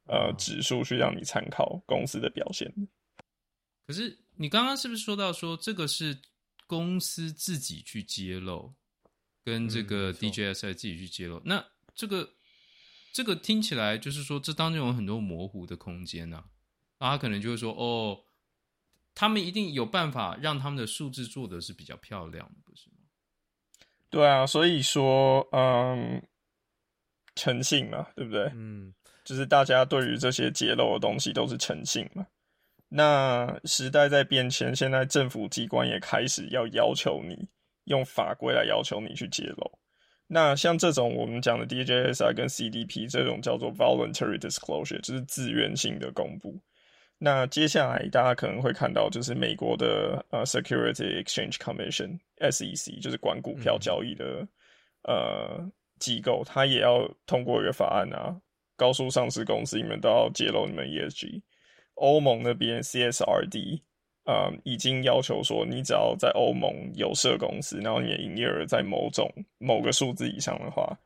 [0.08, 2.74] 呃指数去让你参考公司的表现。
[3.86, 6.18] 可是你刚刚是不是说到说这个是
[6.66, 8.74] 公司自己去揭露，
[9.44, 11.40] 跟这个 DJSI 自己去揭露？
[11.40, 12.30] 嗯、那这个
[13.12, 16.46] 这个听起来就是说，这当中有很多模糊的空间呐、啊。
[17.00, 18.18] 那他可能就会说，哦，
[19.22, 22.96] 他们一定有办法让他们的数字做的是比较漂亮的，不是吗？
[24.10, 26.20] 对啊，所以说，嗯，
[27.36, 28.52] 诚信嘛，对不对？
[28.56, 28.92] 嗯，
[29.24, 32.26] 就是大家对于这些揭露的东西都是诚信嘛。
[32.90, 37.48] 那时代在变迁，现在政府机关也开始要要求你
[37.84, 39.72] 用法规来要求你去揭露。
[40.26, 46.60] 那像这种我们讲的 DJSI 跟 CDP 这种叫做 voluntary disclosure，就是自愿性的公布。
[47.24, 54.26] 那接下来大家可能会看到，就是美国的呃 Security Exchange Commission SEC，就是管股票交易的、
[55.04, 58.36] 嗯、呃机构，它也要通过一个法案啊，
[58.76, 61.44] 告诉上市公司你们都要揭露你们 ESG。
[61.94, 63.82] 欧盟那边 CSRD，
[64.26, 70.98] 呃，已经要求说，你只要在欧盟有设公司，然后你的营业额在某种某个数字以上的话，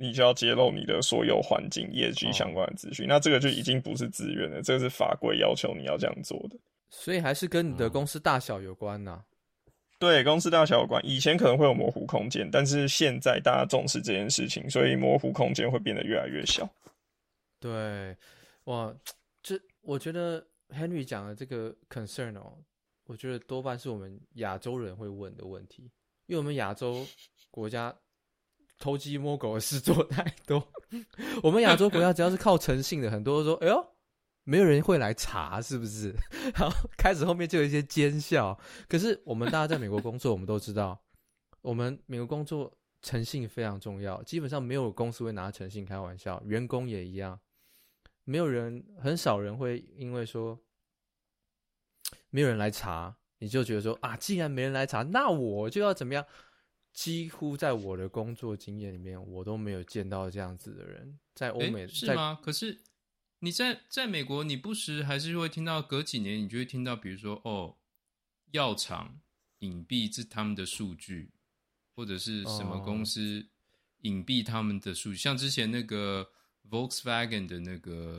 [0.00, 3.04] 你就要揭露你的所有环境 ESG 相关的资讯。
[3.06, 3.08] 哦。
[3.08, 6.56] 那这个就已经不是自愿了，这个是法规要求你要这样做的。
[6.88, 9.24] 所以还是跟你的公司大小有关呐、啊。
[9.98, 11.04] 对，公司大小有关。
[11.04, 16.68] 以前可能会有模糊空间，但是现在大家重视这件事情，所以模糊空间会变得越来越小。
[17.58, 18.16] 对，
[18.64, 18.94] 哇。
[19.40, 22.52] 这我觉得 Henry 讲的这个 concern 哦，
[23.06, 25.84] 我觉得多半是我们亚洲人会问的问题，
[26.26, 27.06] 因为我们亚洲
[27.50, 27.94] 国家
[28.78, 30.66] 偷鸡摸狗的事做太多。
[31.42, 33.86] 我们亚洲国家只要是靠诚信的，很多都说：“哎呦，
[34.44, 36.14] 没有人会来查，是不是？”
[36.56, 38.58] 然后开始后面就有一些奸笑。
[38.88, 40.98] 可是我们大家在美国工作，我们都知道，
[41.60, 47.38] 我们美国工作诚信非常重要，基本上没有公司会拿诚信开玩笑，员工也一样。
[48.24, 50.58] 没有人，很少人会因为说
[52.30, 56.24] 没有人来查，你就觉得说啊，既然没人来查，那我就要怎么样？
[56.98, 61.16] 几乎在我的工作经验里面，我都没有见到这样子的人。
[61.32, 62.40] 在欧美是吗？
[62.42, 62.82] 可是
[63.38, 67.76] 你在在美国，你不时还是会听到，隔几年你就会听到，比如说哦，
[68.50, 69.20] 药厂
[69.60, 71.30] 隐蔽这他们的数据，
[71.94, 73.46] 或者是什么公司
[74.00, 76.28] 隐蔽他们的数据，哦、像之前那个。
[76.70, 78.18] Volkswagen 的那个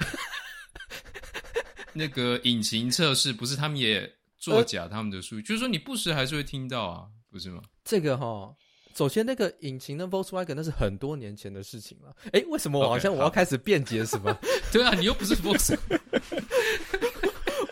[1.93, 7.61] 那个引擎测试，不是他们也作假他们的数据，呃，就是说你不时还是会听到啊，不是吗？
[7.83, 8.57] 这个哈，
[8.95, 12.15] 首先那个引擎的 Volkswagen 那是很多年前的事情了。
[12.33, 14.35] 哎，为什么我好像我要开始辩解什么
[14.71, 15.99] 对啊，你又不是 Volkswagen，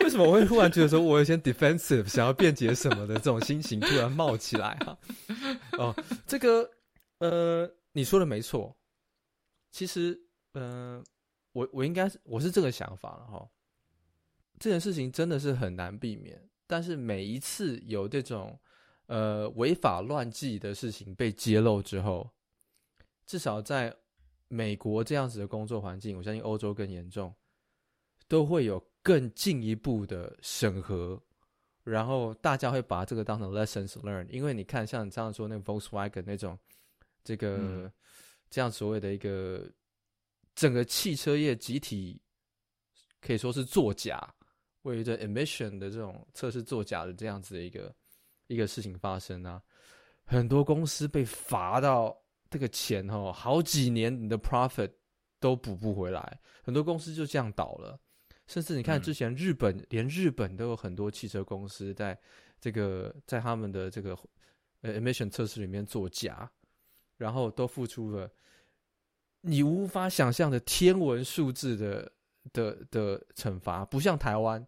[0.00, 4.98] 为什么我会忽然觉得说我有些 defensive 想要辩解什么的这种心情突然冒起来哈？
[5.78, 5.94] 哦，
[6.26, 6.70] 这个
[7.18, 8.76] 呃，你说的没错，
[9.70, 10.20] 其实。
[10.54, 11.04] 嗯、呃，
[11.52, 13.46] 我我应该是我是这个想法了哈。
[14.58, 18.58] 这件事情真的是很难避免，但是每一次有这种
[19.08, 22.30] 呃违法乱纪的事情被揭露之后，
[23.26, 23.94] 至少在
[24.46, 27.34] 美国这样子的工作环境，我相信欧洲更严重，
[28.28, 31.20] 都会有更进一步的审核，
[31.82, 34.28] 然后大家会把这个当成 lessons learned。
[34.30, 36.58] 因为你看，像你这样说那个 Volkswagen 那种
[37.24, 37.92] 这个、嗯、
[38.48, 39.68] 这样所谓的一个。
[40.54, 42.20] 整个汽车业集体
[43.20, 44.18] 可以说是作假，
[44.82, 47.94] 为了 emission 的这种测试作假的这样子的一个
[48.48, 49.62] 一个事情发生啊，
[50.24, 52.14] 很多公司被罚到
[52.50, 54.90] 这个钱哦，好几年你的 profit
[55.38, 57.98] 都补不回来，很多公司就这样倒了。
[58.46, 62.18] 甚至你看之前日本，嗯、连日本都有很多汽车公司在
[62.58, 64.18] 这个在他们的这个
[64.80, 66.50] 呃 emission 测试里面作假，
[67.18, 68.30] 然后都付出了。
[69.42, 72.12] 你无法想象的天文数字的
[72.52, 74.66] 的的惩罚，不像台湾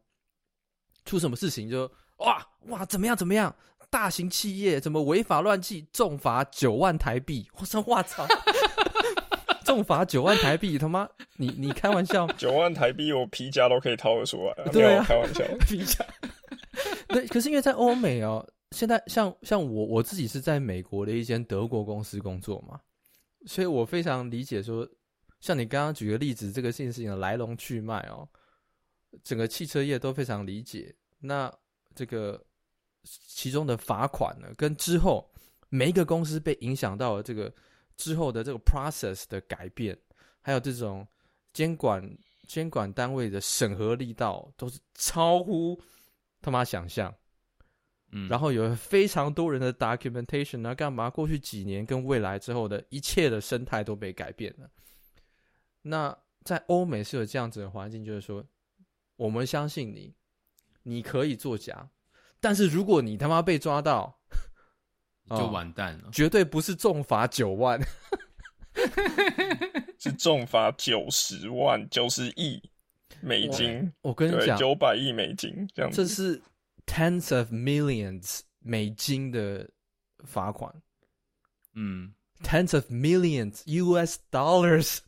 [1.07, 3.55] 出什么事情就哇哇怎么样怎么样，
[3.91, 7.47] 大型企业怎么违法乱纪，重罚九万台币。
[7.59, 8.27] 我说我操，
[9.67, 12.27] 重罚九万台币，他妈你你开玩笑？
[12.39, 16.05] 九万台币我皮夹都可以掏得出来，对啊，开玩笑， 皮夹。
[17.09, 22.81] 对，可是因为在欧美哦，现在像像我我自己是在美国的一间德国公司工作嘛，
[23.47, 24.89] 所以我非常理解说。
[25.41, 28.29] 像你刚刚举个例子，这个事情的来龙去脉哦，
[29.25, 30.95] 整个汽车业都非常理解。
[31.19, 31.51] 那
[31.95, 32.39] 这个
[33.05, 35.31] 其中的罚款呢，跟之后
[35.69, 37.53] 每一个公司被影响到的这个
[37.97, 39.99] 之后的这个 process 的改变，
[40.41, 41.07] 还有这种
[41.53, 42.03] 监管
[42.47, 45.81] 监管单位的审核力道，都是超乎
[46.43, 47.15] 他妈想象。
[48.13, 51.09] 嗯，然后有非常多人的 documentation 啊，干嘛？
[51.09, 54.69] 过去几年跟未来之后的一切的生态都被改变了。
[55.83, 58.45] 那在欧美是有这样子的环境，就是说，
[59.15, 60.13] 我们相信你，
[60.83, 61.89] 你可以作假，
[62.41, 64.19] 但是如果你他妈被抓到，
[65.31, 67.81] 就完蛋了，哦，绝对不是重罚九万，
[69.99, 72.61] 是重罚九十万、九十亿
[73.21, 73.93] 美金。
[74.03, 76.43] 我跟你讲，九百亿美金这样子，这是
[76.87, 79.69] tens of millions 美金的
[80.25, 80.75] 罚款，
[81.75, 84.99] 嗯，tens of millions US dollars。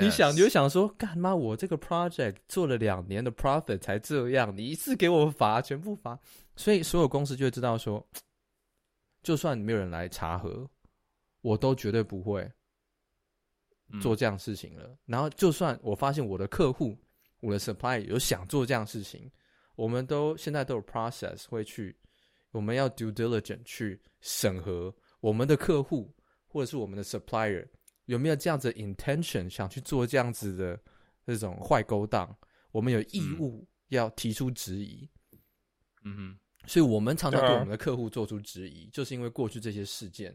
[0.00, 1.34] 你想，你就想说，干嘛？
[1.34, 6.18] 我这个 project 做了两年的 profit 才这样，你一次给我罚，全部罚，
[6.56, 8.04] 所以所有公司就会知道说，
[9.22, 10.68] 就算没有人来查核，
[11.42, 12.50] 我都绝对不会
[14.00, 14.96] 做这样事情了。
[15.04, 16.98] 然后，就算我发现我的客户、
[17.40, 19.30] 我的 supplier 有想做这样事情，
[19.76, 21.96] 我们都现在都有 process 会去，
[22.50, 26.12] 我们要 due diligence 去审核我们的客户
[26.48, 27.64] 或者是我们的 supplier。
[28.06, 30.78] 有没有这样子的 intention 想去做这样子的
[31.24, 32.36] 这种坏勾当？
[32.72, 35.08] 我们有义务要提出质疑。
[36.04, 40.34] 嗯哼，所以我们常常对我们的客户做出质疑，就是因为过去这些事件。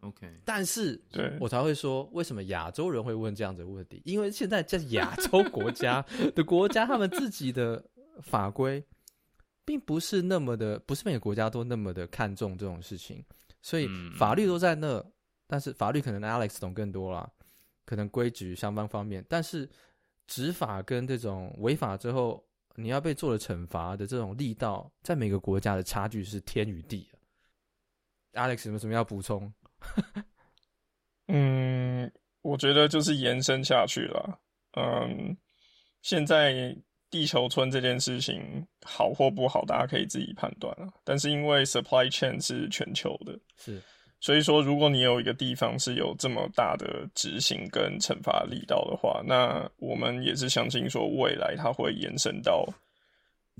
[0.00, 1.02] OK，但是
[1.40, 4.00] 我才会说，为什么亚洲人会问这样子的问题？
[4.04, 6.00] 因为现在在亚洲国家
[6.34, 7.84] 的国家，他们自己的
[8.22, 8.84] 法规
[9.64, 13.24] 并不是那么的，不是每个国家都那么的看重这种事情，
[13.60, 15.04] 所以法律都在那。
[15.46, 17.30] 但是法律可能 Alex 懂更多啦，
[17.84, 19.68] 可能规矩相关方面，但是
[20.26, 27.08] 执法跟这种违法之后你要被做了惩罚的这种力道，在每个国家的差距是天与地。
[28.32, 29.52] Alex 有没有什么要补充？
[31.28, 34.40] 嗯，我觉得就是延伸下去了。
[34.72, 35.36] 嗯，
[36.02, 36.76] 现在
[37.08, 40.92] 地球村这件事情好或不好，大家可以自己判断了。
[41.02, 43.82] 但是因为 supply chain 是全球的，是。
[44.18, 52.66] 所以说，如果你有一个地方是有这么大的执行跟惩罚力道的话，那我们也是相信说，未来它会延伸到，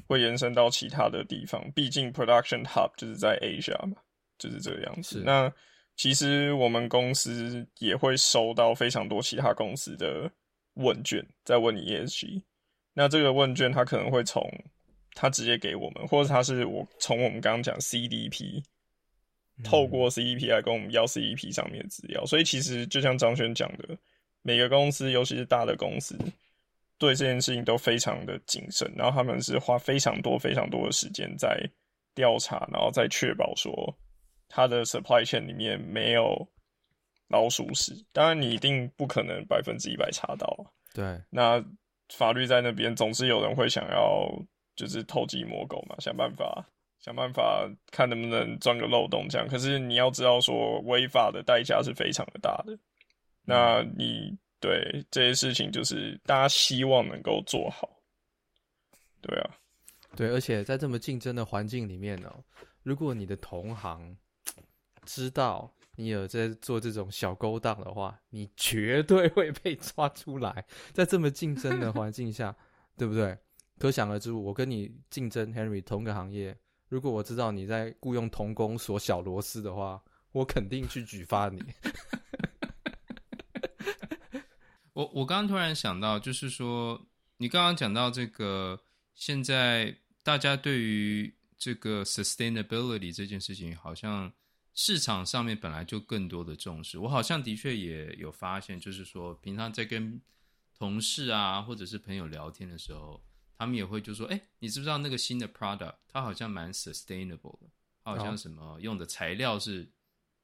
[0.09, 1.63] 会延伸到其他的地方。
[1.73, 3.99] 毕竟 production hub 就是在 Asia 嘛，
[4.39, 5.23] 就是这个样子。
[5.25, 5.53] 那
[5.95, 10.29] 其实我们公司也会收到非常多其他公司的
[10.75, 12.43] 问卷，在问你 ESG。
[12.95, 14.43] 那这个问卷它可能会从
[15.15, 18.65] 他直接给我们，或者他是我从我们刚刚讲 CDP。
[19.65, 23.97] 透过 CEP 来跟我们要 CEP 上面的资料，所以其实就像张轩讲的，
[24.43, 26.17] 每个公司，尤其是大的公司，
[26.99, 31.59] 对这件事情都非常的谨慎，然后他们是花非常多非常多的时间在
[32.15, 33.97] 调查，然后再确保说
[34.49, 36.47] 他的 supply chain 里面没有
[37.29, 37.93] 老鼠屎。
[38.13, 40.73] 当然，你一定不可能百分之一百查到。
[40.95, 41.65] 对，那
[42.11, 44.31] 法律在那边，总是有人会想要
[44.75, 46.65] 就是偷鸡摸狗嘛，想办法。
[47.07, 49.47] 想办法看能不能钻个漏洞，这样。
[49.47, 52.77] 可是你要知道，说违法的代价是非常的大的。
[53.45, 57.89] 那你对这些事情，就是大家希望能够做好。
[59.21, 59.51] 对啊，
[60.17, 62.29] 对，而且在这么竞争的环境里面呢，
[62.83, 64.17] 如果你的同行
[65.05, 70.65] 知道你有在做这种小勾当的话，你绝对会被抓出来。
[70.93, 72.53] 在这么竞争的环境下，
[72.99, 73.39] 对不对？
[73.79, 76.57] 可想而知，我跟你竞争，Henry 同个行业。
[76.89, 81.61] 如果我知道你在雇佣童工锁小螺丝的话，我肯定去举发你。
[84.93, 87.07] 我我刚刚突然想到，就是说，
[87.39, 88.81] 你刚刚讲到这个，
[89.15, 94.33] 现在大家对于这个 sustainability 这件事情，好像
[94.73, 96.99] 市场上面本来就更多的重视。
[96.99, 100.21] 我好像的确也有发现，就是说，平常在跟
[100.79, 103.21] 同事啊，或者是朋友聊天的时候。
[103.57, 105.97] 他们也会就说：“哎，你知不知道那个新的 product？
[106.09, 107.71] 它好像蛮 sustainable 的，
[108.03, 109.85] 它好像什么用的材料是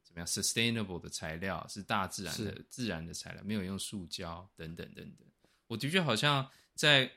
[0.03, 5.29] 怎么样？sustainable 的材料是大自然的、自然的材料，没有用塑胶等等等等。
[5.67, 7.11] 我的确好像在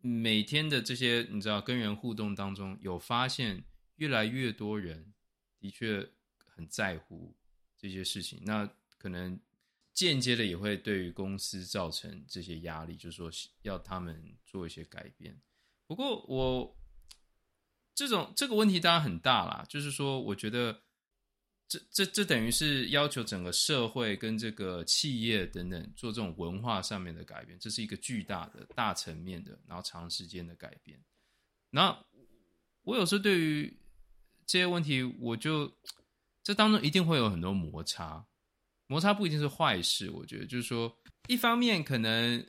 [0.00, 3.64] 每天的这些你知道跟人互动当中，有发现
[3.96, 5.12] 越来越多人
[5.58, 6.08] 的确
[6.44, 7.34] 很在乎
[7.76, 8.68] 这些事情，那
[8.98, 9.38] 可能
[9.96, 13.28] 间接的也会对于公司造成这些压力，就是说
[13.62, 15.36] 要他们做一些改变。
[15.88, 16.76] 不过我
[17.96, 20.82] 这种这个问题当然很大啦，就是说我觉得。
[21.68, 31.02] 这这这等于是要求整个社会跟这个企业等等做这种文化上面的改变，这是一个巨大的大层面的，然后长时间的改变。
[31.70, 32.06] 那
[32.82, 33.76] 我有时候对于
[34.46, 35.76] 这些问题，我就
[36.40, 38.24] 这当中一定会有很多摩擦，
[38.86, 40.10] 摩擦不一定是坏事。
[40.10, 40.94] 我觉得就是说，
[41.28, 42.46] 一方面可能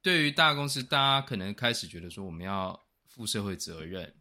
[0.00, 4.14] 对于大公司，大家可能开始觉得说我们要负社会责任，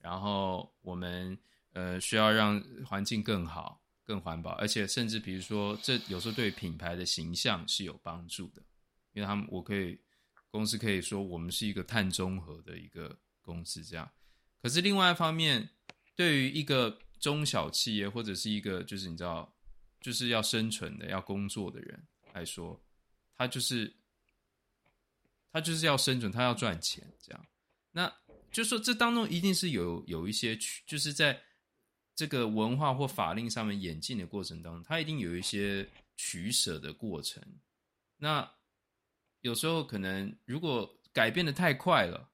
[0.00, 1.38] 然后我们
[1.72, 3.80] 呃需要让环境更好。
[4.08, 8.62] 更环保，而且甚至比如说，这有时候对品牌的形象是有帮助的，
[9.12, 10.00] 因为他们我可以
[10.50, 14.10] 公司可以说我们是一个碳中和的一个公司这样。
[14.62, 15.68] 可是另外一方面，
[16.16, 19.54] 对于一个中小企业或者是一个就是你知道
[20.00, 22.80] 就是要生存的要工作的人来说，
[23.36, 23.94] 他就是
[25.52, 27.46] 他就是要生存，他要赚钱这样。
[27.92, 28.12] 那
[28.50, 31.42] 就说这当中一定是有有一些区，就是在。
[32.18, 37.40] 这个文化或法令上面演进的过程当中，他一定有一些取舍的过程。
[38.16, 38.52] 那
[39.40, 42.28] 有时候可能如果改变的太快了，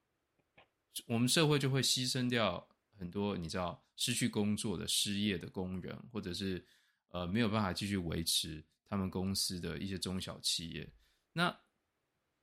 [1.04, 2.66] 我们社会就会牺牲掉
[2.98, 6.66] 很多，你知道，失去工作的失业的工人，或者是
[7.14, 10.92] 呃没有办法继续维持他们公司的一些中小企业。
[11.32, 11.56] 那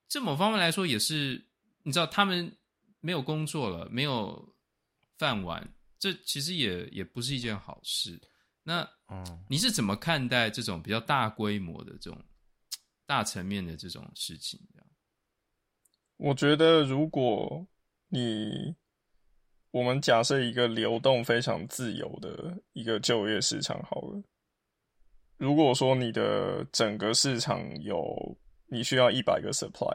[0.08, 1.46] 这某方面来说，也是
[1.84, 2.50] 你知道，他们
[3.02, 4.56] 没有工作了，没有
[5.18, 5.76] 饭碗。
[6.00, 8.18] 这其实也也不是一件好事。
[8.64, 8.90] 那，
[9.50, 12.24] 你是怎么看待这种比较大规模的这种
[13.06, 14.58] 大层面的这种事情？
[16.16, 17.68] 我觉得，如果
[18.08, 18.74] 你
[19.72, 24.24] 我们假设一个流动非常自由的一个就业市场好了，
[25.42, 28.38] 如果说你的整个市场有
[28.68, 29.92] 你需要一百个 supply，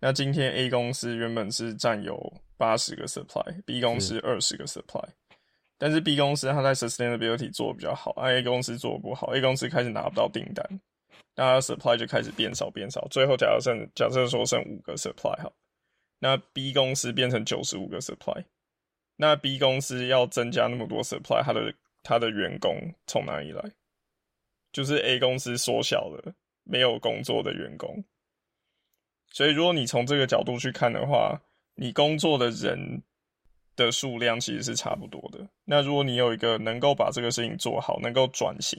[0.00, 5.06] 那今天 A 公司原本是占有八十个 supply，B 公司二十个 supply。
[5.76, 10.80] 但是 B 公司它在 sustainability 做的比较好，A 公司做的不好，A 公司开始拿不到订单，
[11.36, 15.52] 那 supply 就开始变少变少，最后假设剩假设说剩五个 supply 好，
[16.20, 18.42] 那 B 公司变成九十五个 supply，
[19.16, 22.74] 那 B 公司要增加那么多 supply，它的它的员工
[23.06, 23.62] 从哪里来？
[24.72, 28.04] 就是 A 公司缩小了没有工作的员工，
[29.28, 31.40] 所以如果你从这个角度去看的话，
[31.74, 33.02] 你工作的人。
[33.76, 35.48] 的数量其实是差不多的。
[35.64, 38.78] 那如果你有一个能够把这个事情做好、能够转型、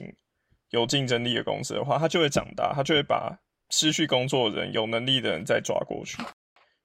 [0.70, 3.36] 有竞争力的公司的话，它就会长大，它就会把
[3.70, 6.22] 失去工作的人、有能力的人再抓过去。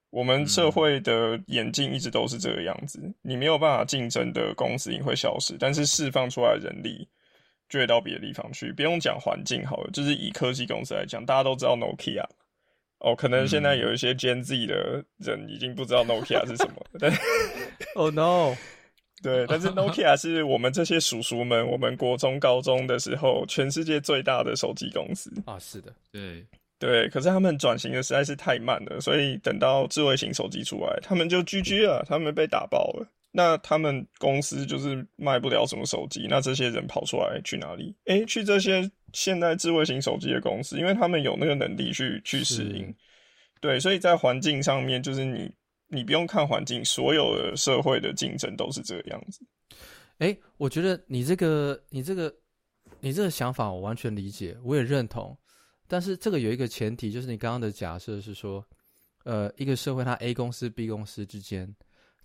[0.09, 2.99] 我们社会的演进一直都是这个样子。
[3.21, 7.07] 你没有办法竞争的公司，你会消失，但是释放出来的人力
[7.69, 8.71] 就会到别的地方去。
[8.71, 12.23] 不用讲环境好了，就是以科技公司来讲，大家都知道 Nokia。
[12.99, 17.11] 哦，可能现在有一些 Gen Z 的人已经不知道 Nokia 是什么，但
[17.93, 18.55] 哦 no，
[19.21, 26.43] 对，但是 Nokia 是我们这些叔叔们，我们国中、高中的时候，全世界最大的手机公司啊，是的，对
[26.79, 33.07] 对，可是他们转型的实在是太慢了，所以等到智慧型手机出来，他们就 GG 了，他们被打爆了。
[33.37, 37.95] 那他们公司就是卖不了什么手机，那这些人跑出来去哪里？
[38.05, 42.91] 诶，去这些现代智慧型手机的公司，因为他们有那个能力去去适应。
[43.61, 45.51] 对，所以在环境上面，就是你
[45.87, 49.45] 你不用看环境，所有的社会的竞争都是这个样子。
[50.17, 52.33] 诶，我觉得你这个你这个
[53.01, 55.37] 你这个想法我完全理解，我也认同。
[55.87, 58.65] 但是这个有一个前提，就是你刚刚的假设是说，
[59.25, 61.75] 呃，一个社会它 A 公司 B 公司之间。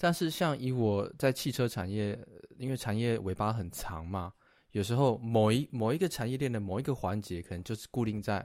[0.03, 2.19] 但是，像以我在汽车产业，
[2.59, 4.33] 因为产业尾巴很长嘛，
[4.73, 8.45] 有时候某一某一个产业链的某一个环节，可能就是固定在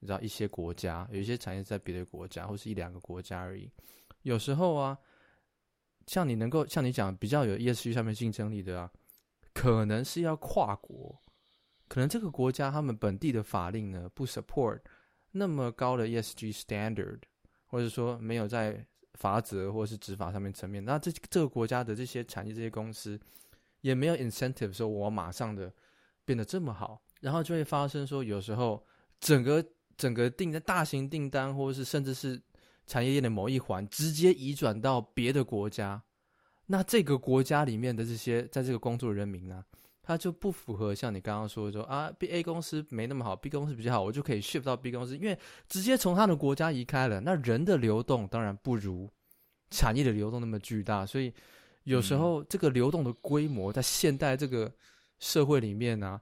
[0.00, 3.70] 你知道一些国家，有一些产业在别的国家，或是一两个国家而已。
[4.22, 4.98] 有时候啊，
[6.08, 8.90] 像你能够像你讲比较有 ESG 上面竞争力的啊，
[9.54, 11.22] 可能是要跨国，
[11.86, 14.80] 可能这个国家他们本地的法令呢不 support
[15.30, 17.20] 那么高的 ESG standard，
[17.66, 18.84] 或者说没有在。
[19.16, 23.18] 法则或是执法上面层面，那这这个国家的这些产业、这些公司
[23.80, 25.72] 也没有 incentive 说我马上的
[26.24, 28.84] 变得这么好，然后就会发生说有时候
[29.18, 29.64] 整个
[29.96, 32.40] 整个订的大型订单，或者是甚至是
[32.86, 36.02] 产业链的某一环直接移转到别的国家，
[36.66, 39.64] 那这个国家里面的这些在这个工作人民呢，
[40.06, 45.36] 他就不符合像你刚刚说的说啊，B A 公司没那么好，B 公司比较好，我就可以 shift 到 B 公司，因为
[45.68, 49.10] 直接从他的国家移开了，那人的流动当然不如
[49.68, 51.34] 产业的流动那么巨大，所以
[51.82, 54.72] 有时候这个流动的规模在现代这个
[55.18, 56.20] 社会里面呢、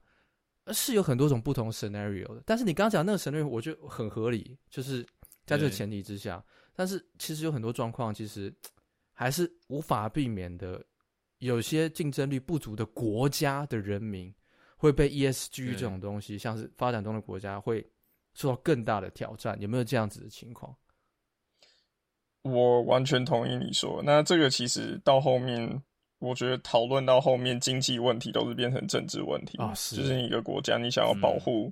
[0.64, 2.42] 啊，是有很多种不同 scenario 的。
[2.46, 5.02] 但是你刚刚讲那个 scenario，我觉得很合理，就是
[5.44, 6.42] 在这个前提之下。
[6.74, 8.50] 但是其实有很多状况，其实
[9.12, 10.82] 还是无法避免的。
[11.44, 14.34] 有些竞争力不足的国家的人民
[14.78, 17.86] 会被 ESG 这种东西，像是发展中的国家会
[18.32, 19.54] 受到更大的挑战。
[19.60, 20.74] 有没有这样子的情况？
[22.40, 24.02] 我完全同意你说。
[24.02, 25.82] 那这个其实到后面，
[26.18, 29.74] 我觉得讨论到后面，经济问题都是变成政治问题啊。
[29.74, 31.70] 是，就是你一个国家，你想要保护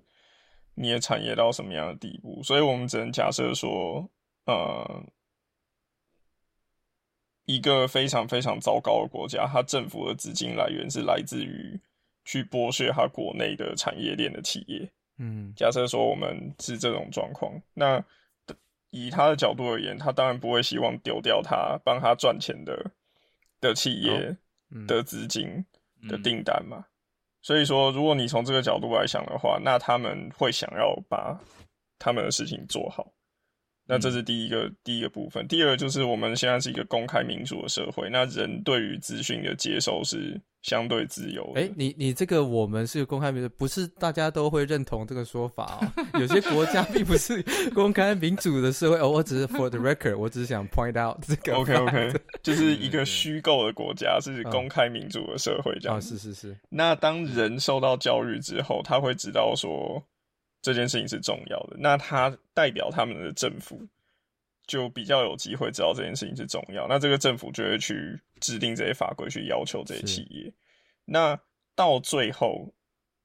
[0.75, 2.41] 你的产业到什么样的地步？
[2.41, 4.07] 嗯、所以我们只能假设说，
[4.45, 5.03] 呃。
[7.55, 11.79] 一个非常非常糟糕的国家，它政府的资金来源是来自于
[12.25, 14.89] 去剥削它国内的产业链的企业。
[15.19, 18.03] 嗯，假设说我们是这种状况，那
[18.91, 22.91] 以他的角度而言，他当然不会希望丢掉他帮他赚钱的
[23.61, 24.37] 的企业
[24.89, 25.65] 的资金
[26.09, 26.85] 的订单嘛。
[27.43, 31.39] 所以说，如果你从这个角度来想的话，那他们会想要把
[31.99, 33.13] 他们的事情做好。
[33.87, 41.61] 那这是第一个、嗯、第一个部分，第二个就是我们现在是一个公开民主的社会，那人对于资讯的接受是相对自由的。
[41.61, 46.05] 哎、欸，你你这个我们是公开民主，不是大家都会认同这个说法哦。
[46.21, 47.43] 有些国家并不是
[47.75, 49.11] 公开民主的社会哦。
[49.11, 51.57] 我只是 for the record，我只是想 point out 这个。
[51.57, 55.99] OK OK，就是一个虚构的国家是公开民主的社会这样。
[55.99, 56.57] 哦，是是是。
[56.71, 60.03] 那当人受到教育之后，他会知道说。
[60.63, 63.79] 这件事情是重要的，那他代表他们的政府
[64.67, 70.51] 就比较有机会知道这件事情是重要，那这个政府就会去制定这些法规，去要求这些企业。
[71.05, 71.37] 那
[71.75, 72.73] 到最后，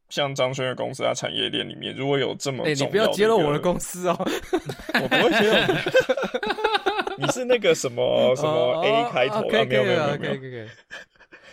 [0.09, 4.17] 像张轩的公司啊，产业链里面如果有这么重要的、欸，你不要揭露我的公司哦，
[4.99, 5.53] 我不会揭露
[7.19, 10.67] 你，你是那个什么什么 A 开头的，没有没有没有没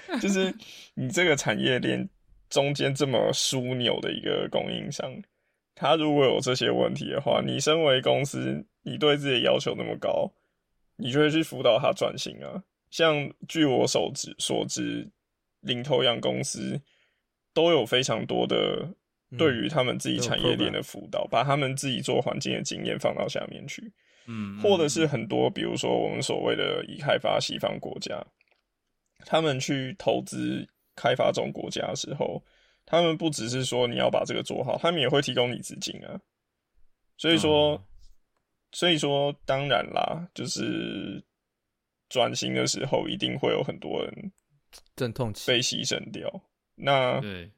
[0.08, 0.50] 有，就是
[0.94, 2.08] 你这个产业链
[2.48, 5.12] 中间这么枢纽的一个供应商。
[5.84, 10.32] 他如果有这些问题的话，你身为公司，你对自己的要求那么高，
[10.96, 12.64] 你就会去辅导他转型啊。
[12.90, 15.06] 像据我所知，所知
[15.60, 16.80] 领头羊公司
[17.52, 18.88] 都有非常多的
[19.36, 23.92] 对于他们自己产业链的辅导，把他们自己做环境的经验放到下面去。
[24.26, 28.24] 嗯，或者是很多，比如说我们所谓的已开发西方国家，
[29.26, 30.66] 他们去投资
[30.96, 32.42] 开发中国家的时候。
[32.86, 36.20] 他们不只是说你要把这个做好，他们也会提供你资金啊。
[37.16, 37.84] 所以说，嗯、
[38.72, 41.24] 所以说，当然啦，就是
[42.08, 44.32] 转型的时候，一定会有很多人
[44.96, 46.28] 阵痛期被牺牲掉。
[46.74, 47.50] 那对，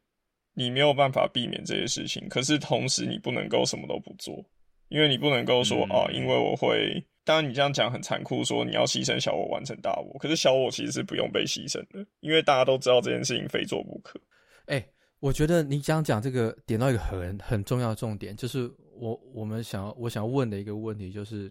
[0.52, 2.28] 你没有办法避免这些事情。
[2.28, 4.44] 可是同时，你不能够什么都不做，
[4.88, 7.02] 因为你不能够说啊、嗯，因为我会。
[7.24, 10.16] 当然，你这样讲很残酷，说你要牺牲小我完成大我。
[10.18, 14.20] 可是小我其实是不用被牺牲的，因为大家都知道这件事情非做不可。
[14.66, 14.92] 哎、欸。
[15.20, 21.50] 我觉得你想讲这个点到一个很很重要的重点，就是我我们想要我想要问的一个问题，就是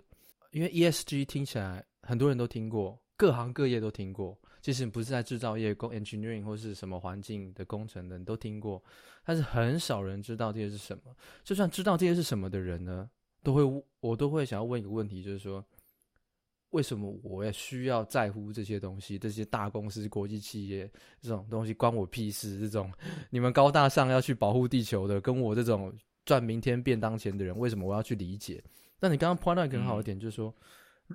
[0.51, 8.81] 因为 ESG 听起来很多人都听过，各行各业都听过，即使不是在制造业、工 engineering 或是什么环境的工程的，你都听过，
[9.25, 11.15] 但是很少人知道这些是什么。
[11.43, 13.09] 就算知道这些是什么的人呢，
[13.43, 15.65] 都会我都会想要问一个问题，就是说。
[16.75, 19.17] 为什么我也需要在乎这些东西？
[19.17, 22.59] 这些大公司、国际企业这种东西关我屁事？
[22.59, 22.91] 这种
[23.29, 28.61] 你们高大上要去保护地球的，跟我这种赚明天便当钱的人，为什么我要去理解？
[28.99, 30.53] 那你刚刚 point out 一个很好的点，就是说，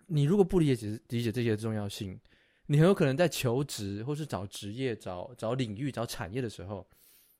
[0.06, 2.18] 你如果不理解理解这些重要性，
[2.64, 6.88] 你很有可能在求职或是找职业、找找领域、找产业的时候，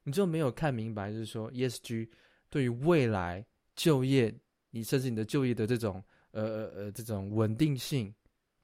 [0.04, 2.06] 你就没有看明白，就是说 ESG
[2.50, 4.34] 对于未来就业，
[4.72, 6.04] 你甚至你的就业的这种。
[6.33, 8.14] 呃呃呃，这种稳定性、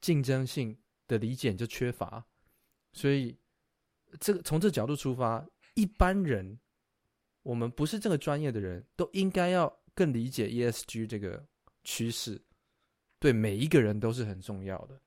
[0.00, 0.76] 竞争性
[1.08, 2.24] 的理解就缺乏，
[2.92, 3.36] 所以
[4.20, 5.44] 这个从这角度出发，
[5.74, 6.58] 一般人，
[7.42, 11.44] 我们不是这个专业的人都应该要更理解 ESG 这个
[11.84, 12.40] 趋势，
[13.18, 15.00] 对每一个人都是很重要的，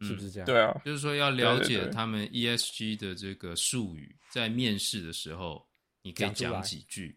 [0.00, 0.46] 是不是这样？
[0.46, 5.68] 嗯，对啊，就是说要了解他们 ESG 的这个术语，在面试的时候，
[6.02, 7.16] 你可以讲几句，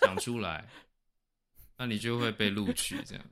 [0.00, 0.68] 讲出来。
[1.76, 3.24] 那你就会被录取，这样。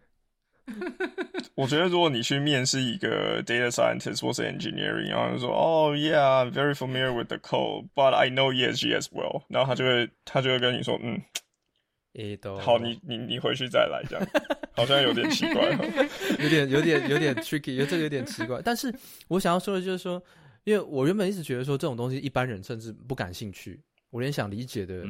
[1.54, 11.20] 我觉得，如果你去面试一个 data scientist 或是 engineering，然后就说，哦，yeah，I'm very familiar with the code，but I know ESG as well，然后他就会，他就会跟你说，嗯，
[12.60, 14.26] 好，你你你回去再来，这样，
[14.74, 15.70] 好像有点奇怪，
[16.38, 18.62] 有点有点有点 tricky，有这个有点奇怪。
[18.62, 18.94] 但是
[19.28, 20.22] 我想要说的就是说，
[20.64, 23.80] 因为我原本一直觉得说这种东西一般人甚至不感兴趣，
[24.10, 25.04] 我连想理解的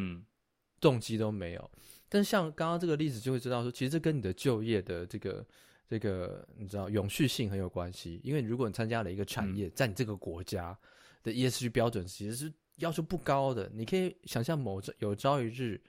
[0.80, 1.70] 动机都没有。
[2.12, 5.46] 但像刚刚这个例子就会知道说，其实这跟你的就业的这个
[5.88, 10.78] 这个你知道永续性很有关系，因为如果你参加了一个产业，在你这个国家
[11.22, 15.80] 的 ESG 标准其实是要求不高的，你可以想象某朝有朝一日，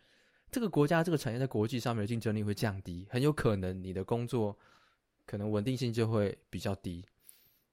[0.50, 4.58] 这个国家这个产业在国际上面的竞争力会降低，很有可能你的工作
[5.26, 7.06] 可能稳定性就会比较低。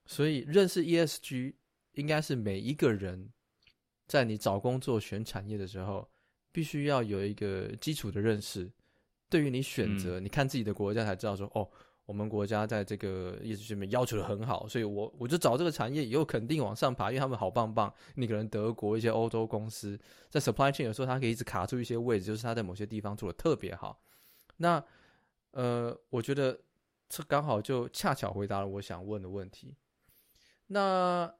[0.07, 1.55] 所以认识 ESG
[1.93, 3.31] 应该是每一个人
[4.09, 6.11] 在你找工作选产业的时候，
[6.53, 8.71] 必须要有一个基础的认识。
[9.29, 11.69] 对于你选择，你看自己的国家才知道说哦。
[12.07, 17.95] 我们国家在这个业绩上面要求的很好，所以我我就找这个产业以后肯定往上爬，因为他们好棒棒。
[18.17, 19.97] 你可能德国一些欧洲公司
[20.29, 24.03] 在 supply chain 有时候它可以一直卡住一些位置，就是它在某些地方做的特别好。
[24.57, 24.83] 那
[25.53, 26.59] 呃，我觉得
[27.09, 29.77] 这刚好就恰巧回答了我想问的问题。
[30.67, 31.33] 那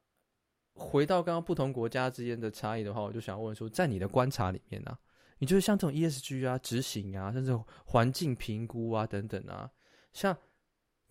[0.81, 4.99] 回到刚刚不同国家之间的差异的话，我就想问说，在你的观察里面呢、啊，
[5.39, 7.55] 你觉得像这种 ESG 啊、执行啊，甚至
[7.85, 9.71] 环境评估啊等等啊，
[10.13, 10.35] 像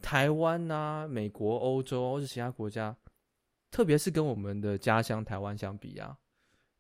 [0.02, 2.96] 台湾啊，美国、欧洲或是其他国家，
[3.70, 6.18] 特别是跟我们的家乡台湾相比啊，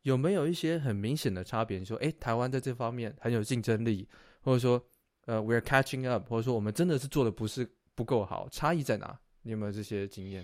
[0.02, 1.78] 有没有一些很明显的差别？
[1.78, 4.10] 你说，诶，台湾在这方面很有竞争力，
[4.42, 4.84] 或者说，
[5.26, 9.20] 呃，we are catching up，或者说我们真的是做的不是不够好，差异在哪？
[9.44, 10.44] 你有没有这些经验？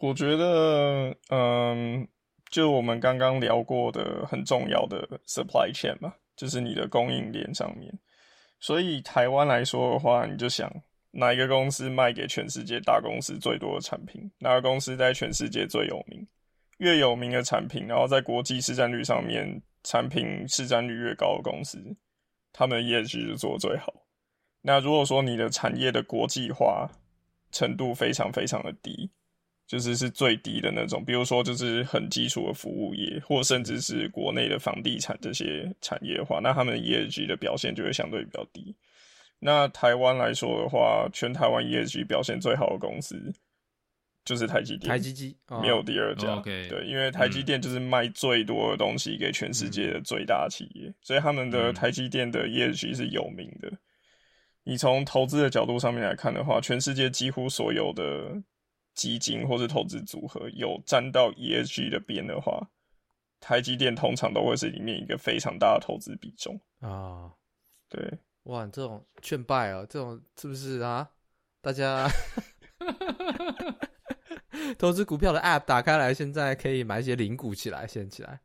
[0.00, 2.08] 我觉得，嗯，
[2.50, 7.96] 就我们刚刚聊过的很重要的 supply chain 嘛，就是你的供应链上面。
[8.58, 10.68] 所以台湾来说的话，你就想。
[11.12, 14.30] 哪一个公司卖给全世界大公司最多的产品？
[14.38, 16.24] 哪个公司在全世界最有名？
[16.78, 21.84] 越有名的产品，然后在国际市占率上面，产品市占率越高的公司，
[22.52, 23.92] 他们的业绩就做最好。
[24.62, 26.88] 那如果说你的产业的国际化
[27.50, 29.10] 程度非常非常的低，
[29.70, 38.74] 就是是最低的那种，比如说就是很基础的服务业，或甚至是国内的房地产这些产业的话，那他们的业绩的表现就会相对比较低。
[39.38, 43.32] 那台湾来说的话，全台湾 ESG 表现最好的公司
[44.24, 46.30] 就是台积电，台积机没有第二家。
[46.30, 53.68] 哦、okay, 对，因为台积电就是卖最多的东西给全世界的最大企业，嗯、所以他们的台积电的 ESG 是有名的。
[53.68, 53.78] 嗯、
[54.64, 58.34] 你从投资的角度上面来看的话，全世界几乎所有的
[59.00, 62.68] 基金或是投资组合有沾到 ESG 的边的话，
[63.40, 66.90] 台积电通常都会是里面一个非常大的投资比重啊。
[66.90, 67.32] 哦、
[67.88, 68.18] 对。
[68.42, 71.08] 哇，这种劝败哦，这种是不是啊？
[71.62, 72.06] 大家
[74.78, 78.38] 投资股票的 App 打开来，现在可以买一些零股起来，先起来。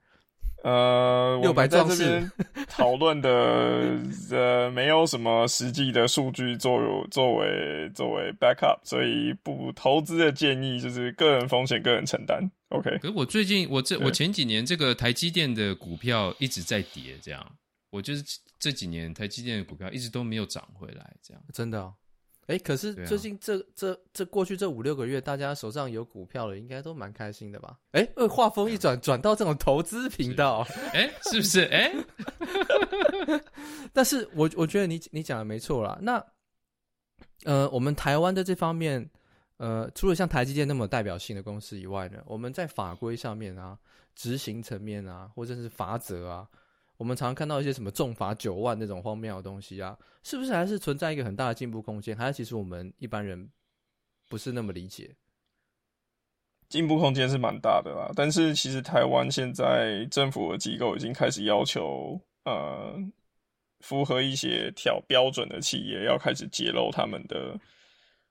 [0.65, 2.27] 呃，六百壮士
[2.67, 3.29] 讨论的
[4.31, 12.49] 呃，没有什么实际的数据作为作为作为 backup，所以不投资的建议就是个人风险个人承担。
[12.69, 12.97] OK。
[12.97, 17.45] 可是我最近我这我前几年这个台积电的股票一直在跌，这样。
[17.91, 18.23] 我就是
[18.59, 21.93] 这几年台积电的股票一直都没有涨回来，这样真的、哦？
[22.47, 27.75] 哎，可是最近这、啊、这这，这过去这五六个月，大家手上有股票的，应该都蛮开心的吧？
[27.91, 31.61] 哎，话锋一转，转到这种投资频道， 哎，是不是？
[31.65, 31.91] 哎，
[33.91, 35.97] 但是我我觉得你你讲的没错啦。
[36.01, 36.23] 那
[37.45, 39.09] 呃，我们台湾的这方面，
[39.57, 43.77] 呃，除了像台积电那么代表性的公司以外呢，我们在法规上面啊，
[44.13, 46.47] 执行层面啊，或者是法则啊。
[46.97, 52.15] 我们常常看到一些什么重罚九万那种荒谬的东西啊，是不是还是存在一个很大的进步空间？
[52.15, 53.49] 还是其实我们一般人
[54.29, 55.15] 不是那么理解？
[56.67, 62.97] 进步空间是蛮大的啦，但是其实台湾现在政府的机构已经开始要求，呃，
[63.81, 67.55] 符合一些条标准的企业要开始揭露他们的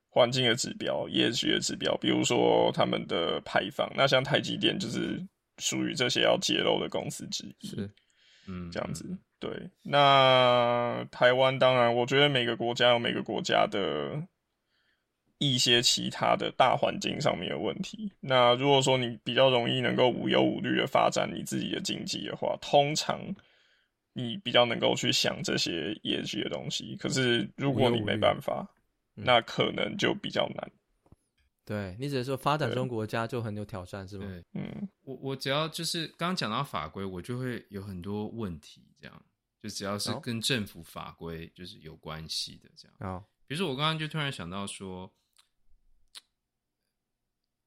[0.09, 3.89] 环境的指标、ESG 的指标，比如说他们的排放。
[3.95, 5.25] 那像台积电就是
[5.59, 7.67] 属于这些要揭露的公司之一。
[7.67, 7.89] 是。
[8.47, 9.05] 嗯，这样子，
[9.39, 9.51] 对。
[9.83, 14.21] 那台湾当然，我觉得每个国家有每个国家的
[15.37, 18.11] 一些其他的大环境上面的问题。
[18.21, 23.19] 那如果说你比较容易能够无忧无虑的发展你自己的经济的话，通常
[24.13, 26.95] 你比较能够去想这些 ESG 的东西。
[26.97, 28.67] 可是如果你没办法，
[29.15, 30.71] 无无那可能就比较难。
[31.65, 34.27] 对，你只是说发展中国家就很有挑战，是吗？
[34.27, 39.25] 对，嗯，我我只要就是刚刚讲到法规，我就会有很多问题，这样
[39.59, 42.95] 就只要是跟政府法规就是有关系的这样。
[42.99, 45.11] 哦，比如说我刚刚就突然想到说，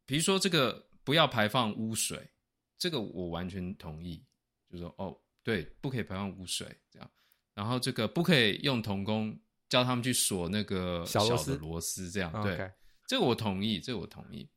[0.07, 2.31] 比如说这个不要排放污水，
[2.79, 4.25] 这个我完全同意，
[4.71, 7.11] 就是说哦，对，不可以排放污水这样，
[7.53, 9.37] 然后这个不可以用童工
[9.69, 12.57] 叫他们去锁那个小的螺丝，这样对。
[12.57, 12.73] Okay.
[13.09, 14.49] 这个我同意，这个我同意。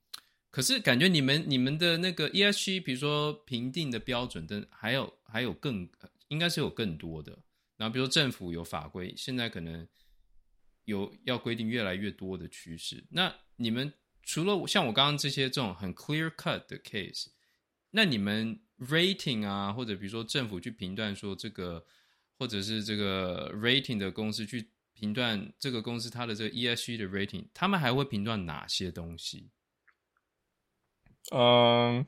[0.52, 5.90] 可是感觉你们你们的那个 ESG，比如说评定的标准等，还有还有更
[6.28, 7.40] 应该是有更多的。
[7.78, 9.88] 然后比如说政府有法规，现在可能
[10.84, 13.06] 有要规定越来越多的趋势。
[13.12, 17.28] 那你们除了像我刚刚这些这种很 clear cut 的 case，
[17.92, 21.86] 那你们 rating 啊，或者比如说政府去评断说这个，
[22.38, 24.70] 或者是这个 rating 的公司去
[25.02, 29.50] 评断这个公司它的这个 ESG 的 rating，他们还会评断哪些东西？
[31.32, 32.06] 嗯。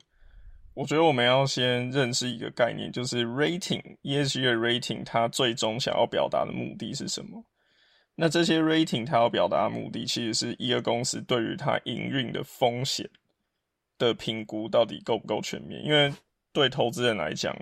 [0.74, 7.44] 我觉得我们要先认识一个概念，就是 rating ESG 的 rating，它最终想要表达的目的是什么？
[8.16, 13.08] 那这些 rating 它要表达的目的，其实是一个公司对于它营运的风险
[13.98, 15.80] 的评估到底够不够全面。
[15.84, 16.12] 因为
[16.52, 17.56] 对投资人来讲，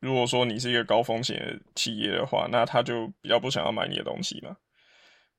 [0.00, 4.54] 如果说你是一个高风险的企业的话，那他就比较不想要买你的东西嘛。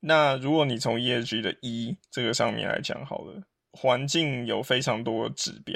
[0.01, 3.43] 那如果你从 ESG 的 E 这个上面来讲好了，
[3.73, 5.73] 环境有非常多的指标。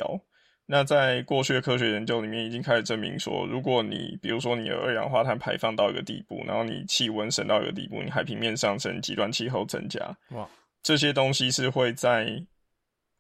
[0.66, 10.00] 那在过去的科学研究里面，已经开始证明说，如果你比如说你的二氧化碳排放到一个地步，然后你气温升到一个地步，你海平面上升，极端气候增加，
[10.30, 10.50] 哇，
[10.82, 12.42] 这些东西是会在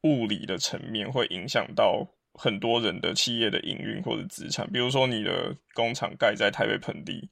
[0.03, 7.29] 物理的层面会影响到很多人的企业的营运或者资产，比如说你的工厂盖在台北盆地。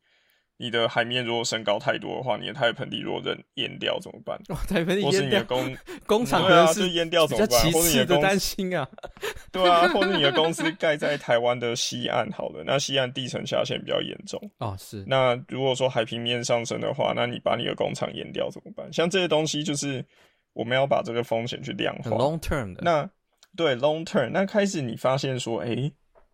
[0.62, 4.38] 你的海面如果升高太多的话，你的台北盆地如果人淹掉怎么办？
[4.50, 7.60] 哦，台北盆地淹掉，或是你的工工厂对啊，就淹掉怎么办？
[7.72, 8.88] 或者你的担心啊？
[9.52, 14.76] 对啊，或者你的公司盖在台湾的西岸，好了，那西岸地层下陷比较严重哦。
[14.78, 15.04] 是。
[15.08, 18.88] 那如果说海平面上升的话，那你把你的工厂淹掉怎么办？
[18.94, 20.06] 像这些东西，就是
[20.54, 22.84] 我们要把这个风险去量化，long term 的。
[22.84, 23.10] 那
[23.58, 25.94] 对 long term，那开始你发现说，哎、欸。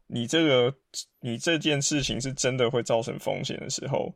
[0.10, 0.74] 你这个，
[1.20, 4.16] 你这件事情是真的会造成风险的时候，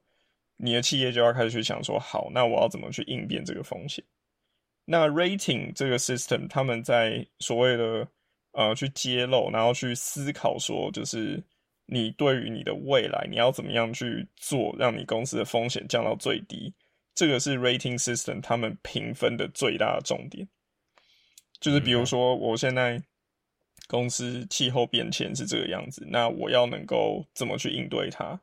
[0.55, 4.01] 你的企业就要开始去想说，好，那我要怎么去应变这个风险？
[4.85, 8.07] 那 rating 这个 system，他们在所谓的
[8.53, 11.43] 呃去揭露，然后去思考说，就是
[11.85, 16.73] 你对于你的未来，你要怎么样去做，让你公司的风险降到最低？
[17.13, 20.47] 这个是 rating system 他们评分的最大的重点。
[21.59, 23.03] 就是比如说，我现在。
[23.91, 28.39] 公司气候变迁是这个样子，那我要能够怎么去应对它？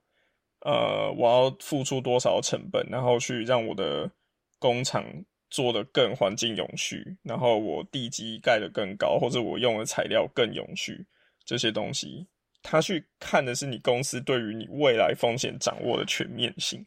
[0.60, 4.10] 呃，我要付出多少成本，然后去让我的
[4.58, 5.06] 工厂
[5.48, 11.06] 做得更环境永续，然后我地基盖得更高，或者我用的材料更永续，
[11.46, 12.26] 这些东西，
[12.62, 16.84] 他去看的是你公司对于你未来风险掌握的全面性，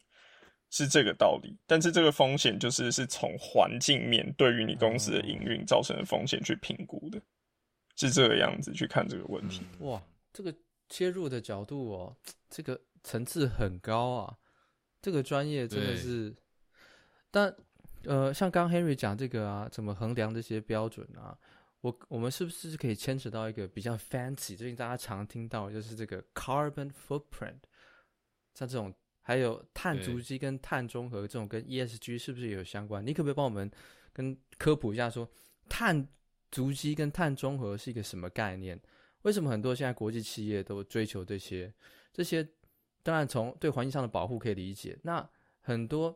[0.70, 1.56] 是这个道理。
[1.66, 7.20] 但是这个风险就是是从环境面对于你公司的营运造成的风险去评估的。
[7.96, 9.62] 是这个样子去看这个问题。
[9.80, 10.54] 哇，这个
[10.88, 12.16] 切入的角度哦，
[12.48, 14.38] 这个层次很高啊，
[15.00, 16.34] 这个专业真的是。
[17.30, 17.54] 但
[18.04, 21.38] 呃，像刚 Henry 讲这个啊，怎么衡量这些标准啊？
[21.80, 27.60] 我我们是不是可以牵扯到一个比较 fancy，最近大家常听到就是这个 carbon footprint，
[28.54, 33.06] 像这种还有碳足迹跟碳中和这种跟 ESG 是不是也有相关？
[33.06, 33.70] 你可不可以帮我们
[34.12, 35.28] 跟科普一下说
[35.68, 36.08] 碳？
[36.52, 38.78] 足迹跟碳中和是一个什么概念？
[39.22, 41.72] 为什么很多现在国际企业都追求这些？
[42.12, 42.46] 这些
[43.02, 44.98] 当然从对环境上的保护可以理解。
[45.02, 45.26] 那
[45.62, 46.14] 很多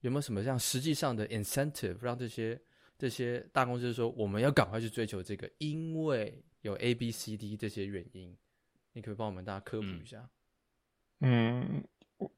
[0.00, 2.60] 有没有什么像实际上的 incentive 让这些
[2.98, 5.50] 这些大公司说我们要赶快去追求这个？
[5.56, 8.36] 因为有 A、B、C、D 这些原因，
[8.92, 10.28] 你可不可以帮我们大家科普一下？
[11.20, 11.82] 嗯，
[12.18, 12.30] 我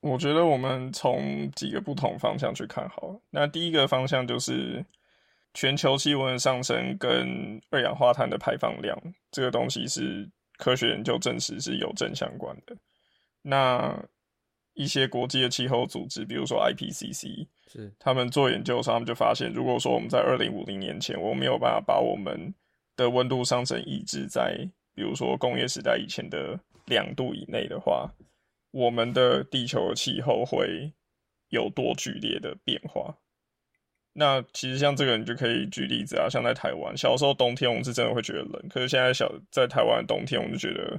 [0.00, 3.20] 我觉得我们从几个不同方向去看好了。
[3.30, 4.84] 那第一个方向就是。
[5.56, 8.94] 全球气温的上升跟二氧化碳的排放量，
[9.30, 10.28] 这个东西是
[10.58, 12.76] 科学研究证实是有正相关的。
[13.40, 13.98] 那
[14.74, 22.52] 一些国际的气候组织，比如说 IPCC，是他们做研究的时候，他们就发现，如果说我们在二零五零年前，我没有办法把我们
[22.94, 24.58] 的温度上升抑制在，
[24.94, 28.12] 比如说工业时代以前的两度以内的话，
[28.72, 30.92] 我们的地球气候会
[31.48, 33.16] 有多剧烈的变化。
[34.18, 40.98] 那其实像这个，你就可以举例子啊，像在台湾，小时候冬天我们是真的会觉得冷，可是现在小在台湾的冬天，我们就觉得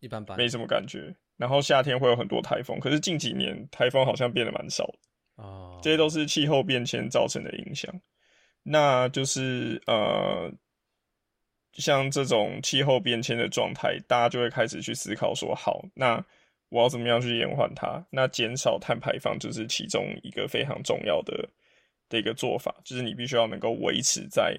[0.00, 1.14] 一般般，没什么感觉。
[1.38, 7.90] 然后夏天会有很多台风，可是近几年台风好像变得蛮少的啊，这些都是气候变迁造成的影响。
[8.62, 10.52] 那就是呃，
[11.72, 16.22] 像这种气候变迁的状态，大家就会开始去思考说，好，那
[16.68, 18.04] 我要怎么样去延缓它？
[18.10, 21.48] 那减少碳排放就是其中一个非常重要的。
[22.08, 24.56] 的一个做法，就是你必须要能够维持在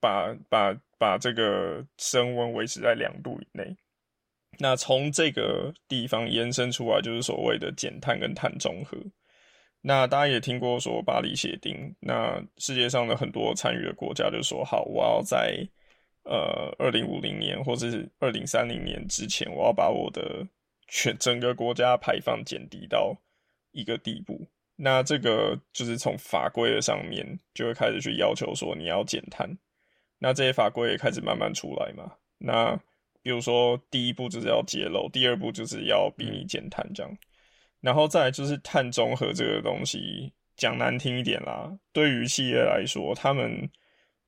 [0.00, 3.76] 把把把这个升温维持在两度以内。
[4.58, 8.96] 那从这个地方延伸出来，就是所谓的减碳跟碳中和。
[9.82, 15.68] 那大家也听过说巴黎协定，那世界上的很多参与的国家就说好，我要在
[16.24, 20.44] 呃二零五零年或者是二零三零年之前，我要把我的
[20.88, 23.14] 全整个国家排放减低到
[23.72, 24.48] 一个地步。
[24.76, 29.48] 那这个就是从法规的上面就会开始去要求说你要减碳。
[30.18, 32.12] 那这些法规也开始慢慢出来嘛。
[32.38, 32.78] 那
[33.22, 37.10] 比如说第一步就是要揭露，第二步就是要逼你减碳这样。
[37.80, 43.70] 然后再来就是碳中和这个东西，讲难听一点啦，对于企业来说，他们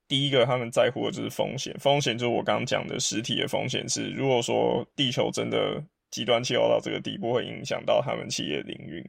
[0.07, 9.03] 第一个他们在乎的就是风险，风险就是我刚刚讲的实体的风险是，如果说地球真的极端气候到这个地步，会影响到他们企业的营运。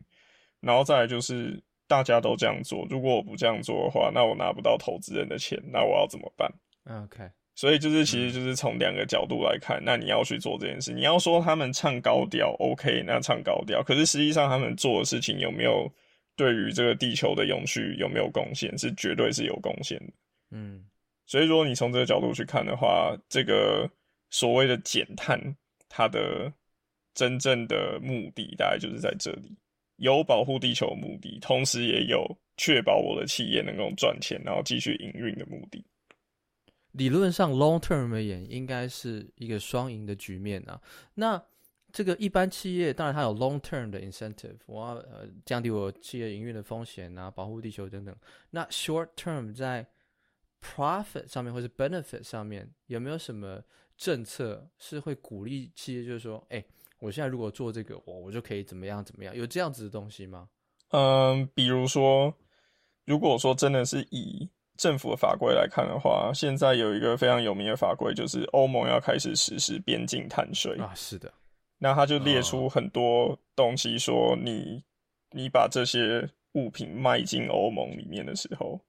[0.60, 6.52] 然后再来就是大家都这样做，如果我不这样做的话，那我拿不到投资人的钱，那我要怎么办
[7.04, 7.30] ？OK。
[7.56, 10.94] 所以就是，其实就是从两个角度来看，那你要去做这件事。
[10.94, 13.82] 你要说他们唱高调，OK，那唱高调。
[13.82, 15.92] 可是实际上他们做的事情有没有
[16.36, 18.78] 对于这个地球的永续有没有贡献？
[18.78, 20.12] 是绝对是有贡献的。
[20.52, 20.86] 嗯，
[21.26, 23.86] 所以如果你从这个角度去看的话，这个
[24.30, 25.38] 所谓的减碳，
[25.86, 26.50] 它的
[27.12, 29.54] 真正的目的大概就是在这里，
[30.00, 32.26] 有保护地球的目的，同时也有
[32.56, 35.84] 确保我的企业能够赚钱，然后继续营运的目的。
[36.92, 40.80] 理论上，long term 而言，应该是一个双赢的局面啊。
[41.14, 41.40] 那
[41.92, 48.16] 这个一般企业，当然它有 long term 的 incentive，我要呃降低我企业营运的风险啊，保护地球等等。
[48.50, 49.86] 那 short term 在
[50.60, 53.62] profit 上面或是 benefit 上面，有没有什么
[53.96, 56.64] 政策是会鼓励企业，就是说，哎，
[57.00, 59.34] 我现在如果做这个，我我就可以怎么样怎么样？
[59.34, 60.48] 有这样子的东西吗？
[60.90, 62.32] 嗯，比如说，
[63.04, 70.92] 如果说真的是以政府的法规来看的话，现在有一个非常有名的法规，就是欧盟要开始实施边境碳税啊。
[70.94, 71.32] 是的，
[71.78, 74.82] 那他就列出很多东西，说你
[75.30, 78.80] 你把这些物品卖进欧盟里面的时候，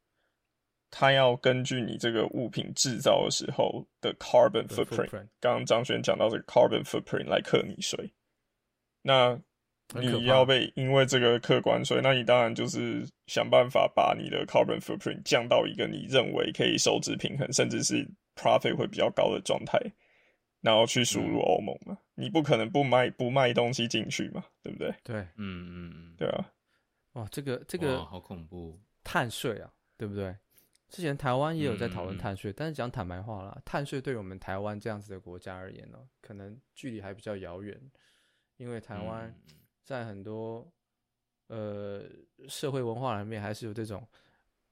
[0.92, 8.14] 他要根据你这个物品制造的时候的 carbon footprint，刚刚张轩讲到这个 carbon footprint 来课你税。
[9.02, 9.40] 那
[9.94, 19.80] 你要被因为这个客观税，那你当然就是想办法把你的 carbon footprint 降到一个你认为可以收支平衡，甚至是 profit 会比较高的状态，
[20.62, 21.94] 然后去输入欧盟嘛。
[21.94, 24.94] 嗯、你不可能不卖不卖东西进去嘛，对不对？
[25.04, 26.46] 对，嗯嗯嗯，对啊。
[27.14, 30.34] 哇，这个这个好恐怖，碳税啊，对不对？
[30.92, 37.82] 之前台湾也有在讨论碳税，嗯、但是讲坦白话啦，碳税对我们台湾这样子的国家而言呢，可能距离还比较遥远，
[38.58, 39.56] 因为台湾、嗯。
[39.84, 40.72] 在很多
[41.48, 42.04] 呃
[42.48, 44.08] 社会文化里面，还是有这种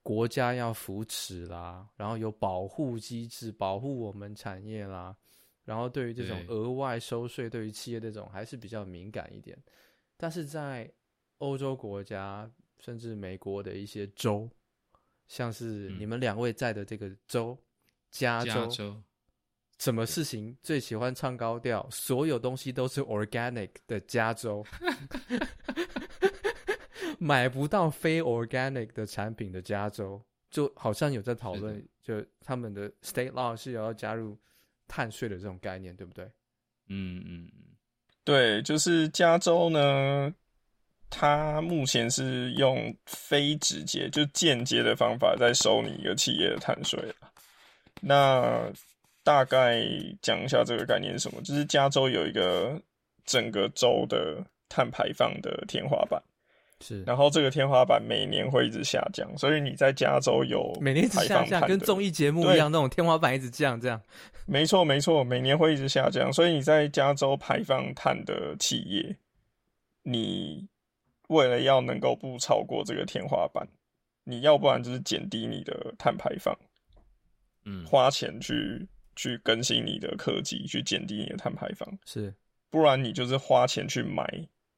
[0.02, 5.14] 国家要扶持啦，然后有保护机制保护我们产业啦，
[5.66, 9.58] 然后对于这种额外收税，对于企业这种还是比较敏感一点。
[10.16, 10.90] 但是在
[11.40, 14.50] 欧洲国家，甚至美国的一些州，
[15.30, 17.58] 像是你们两位在的这个州，
[18.12, 18.52] 加州。
[18.52, 19.04] 加州
[19.78, 21.88] 什么事情最喜欢唱高调？
[21.90, 24.62] 所有东西都是 organic 的加州，
[27.18, 34.38] 买不到非 organic 的产品的加州，就好像有在讨论，就他们的 state law 是要加入
[34.86, 36.30] 碳税的这种概念，对不对？
[36.88, 37.50] 嗯嗯，
[38.26, 40.36] 对，就是加州呢，
[41.10, 47.00] 它目前是用非直接就间接的方法在收你一个企业的碳税。
[48.02, 48.72] 那
[49.24, 49.84] 大概
[50.22, 52.82] 讲一下这个概念是什么，就是加州有一个
[53.26, 56.22] 整个州的碳排放的天花板，
[56.80, 64.02] 是，然后这个天花板每年会一直下降，所以你在加州有每年一直下降，跟综艺节目一样，那种天花板一直降，这样，
[64.46, 69.16] 没错没错，每年会一直下降，所以你在加州排放碳的企业，
[70.04, 70.66] 你
[71.30, 73.68] 为了要能够不超过这个天花板，
[74.24, 76.56] 你要不然就是减低你的碳排放，
[77.66, 78.88] 嗯，花钱去。
[79.16, 82.34] 去更新你的科技，去减低你的碳排放，是，
[82.70, 84.26] 不然你就是花钱去买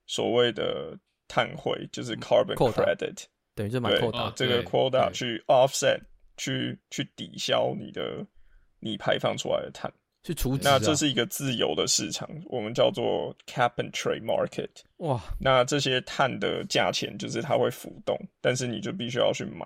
[0.07, 0.97] 所谓的
[1.27, 6.01] 碳汇，就是 carbon credit，等于就买 quota，这个 quota 去 offset，
[6.37, 8.25] 去去抵消你的
[8.79, 9.93] 你排放出来的碳，
[10.23, 10.57] 去除。
[10.61, 14.69] 那这是一个自由的市场，我们叫做 cap and trade market。
[14.97, 19.65] 哇，那这些碳的价钱就是它会浮动，但是你就必须要去买。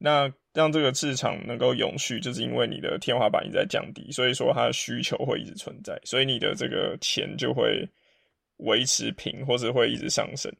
[0.00, 7.84] 那让这个市场能够永续，就是因为你的天花板一直在降低，所以说它的需求会一直存在，所以你的这个钱就会
[8.58, 10.52] 维持平，或者会一直上升。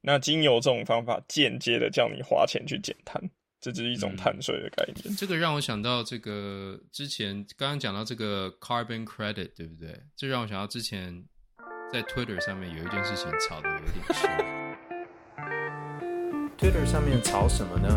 [0.00, 3.22] 那经由这种方法，间接的叫你花钱去减碳，
[3.60, 4.96] 这就是一种碳税的概念。
[5.04, 10.00] 嗯，这个让我想到这个之前刚刚讲到这个 carbon credit，对不对？
[10.16, 11.24] 这让我想到之前
[11.92, 14.59] 在 Twitter 上面有一件事情吵得有点凶。
[16.60, 17.88] Twitter 上面吵什么呢？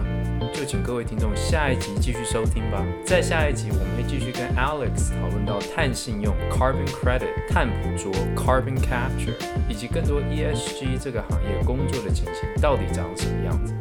[0.53, 2.82] 就请各位听众下一集继续收听吧。
[3.05, 9.36] 在下一集，我们会继续跟 Alex 讨论到碳信用 （Carbon Credit）、碳捕捉 （Carbon Capture）
[9.68, 13.74] 以及更多 ESG 这个行业工作的情形到底长什么样子。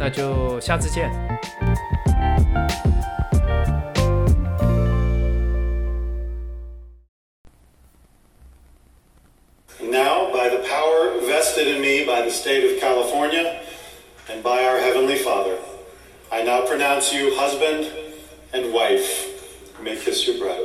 [0.00, 1.12] 那就下次见。
[16.74, 17.88] Pronounce you husband
[18.52, 19.78] and wife.
[19.80, 20.58] May kiss your bride.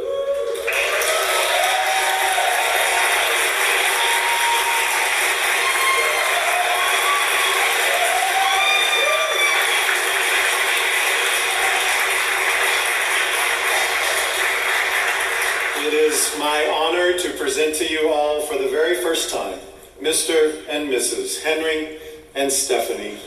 [15.85, 19.59] It is my honor to present to you all for the very first time
[20.01, 20.67] Mr.
[20.69, 21.43] and Mrs.
[21.43, 21.99] Henry
[22.33, 23.19] and Stephanie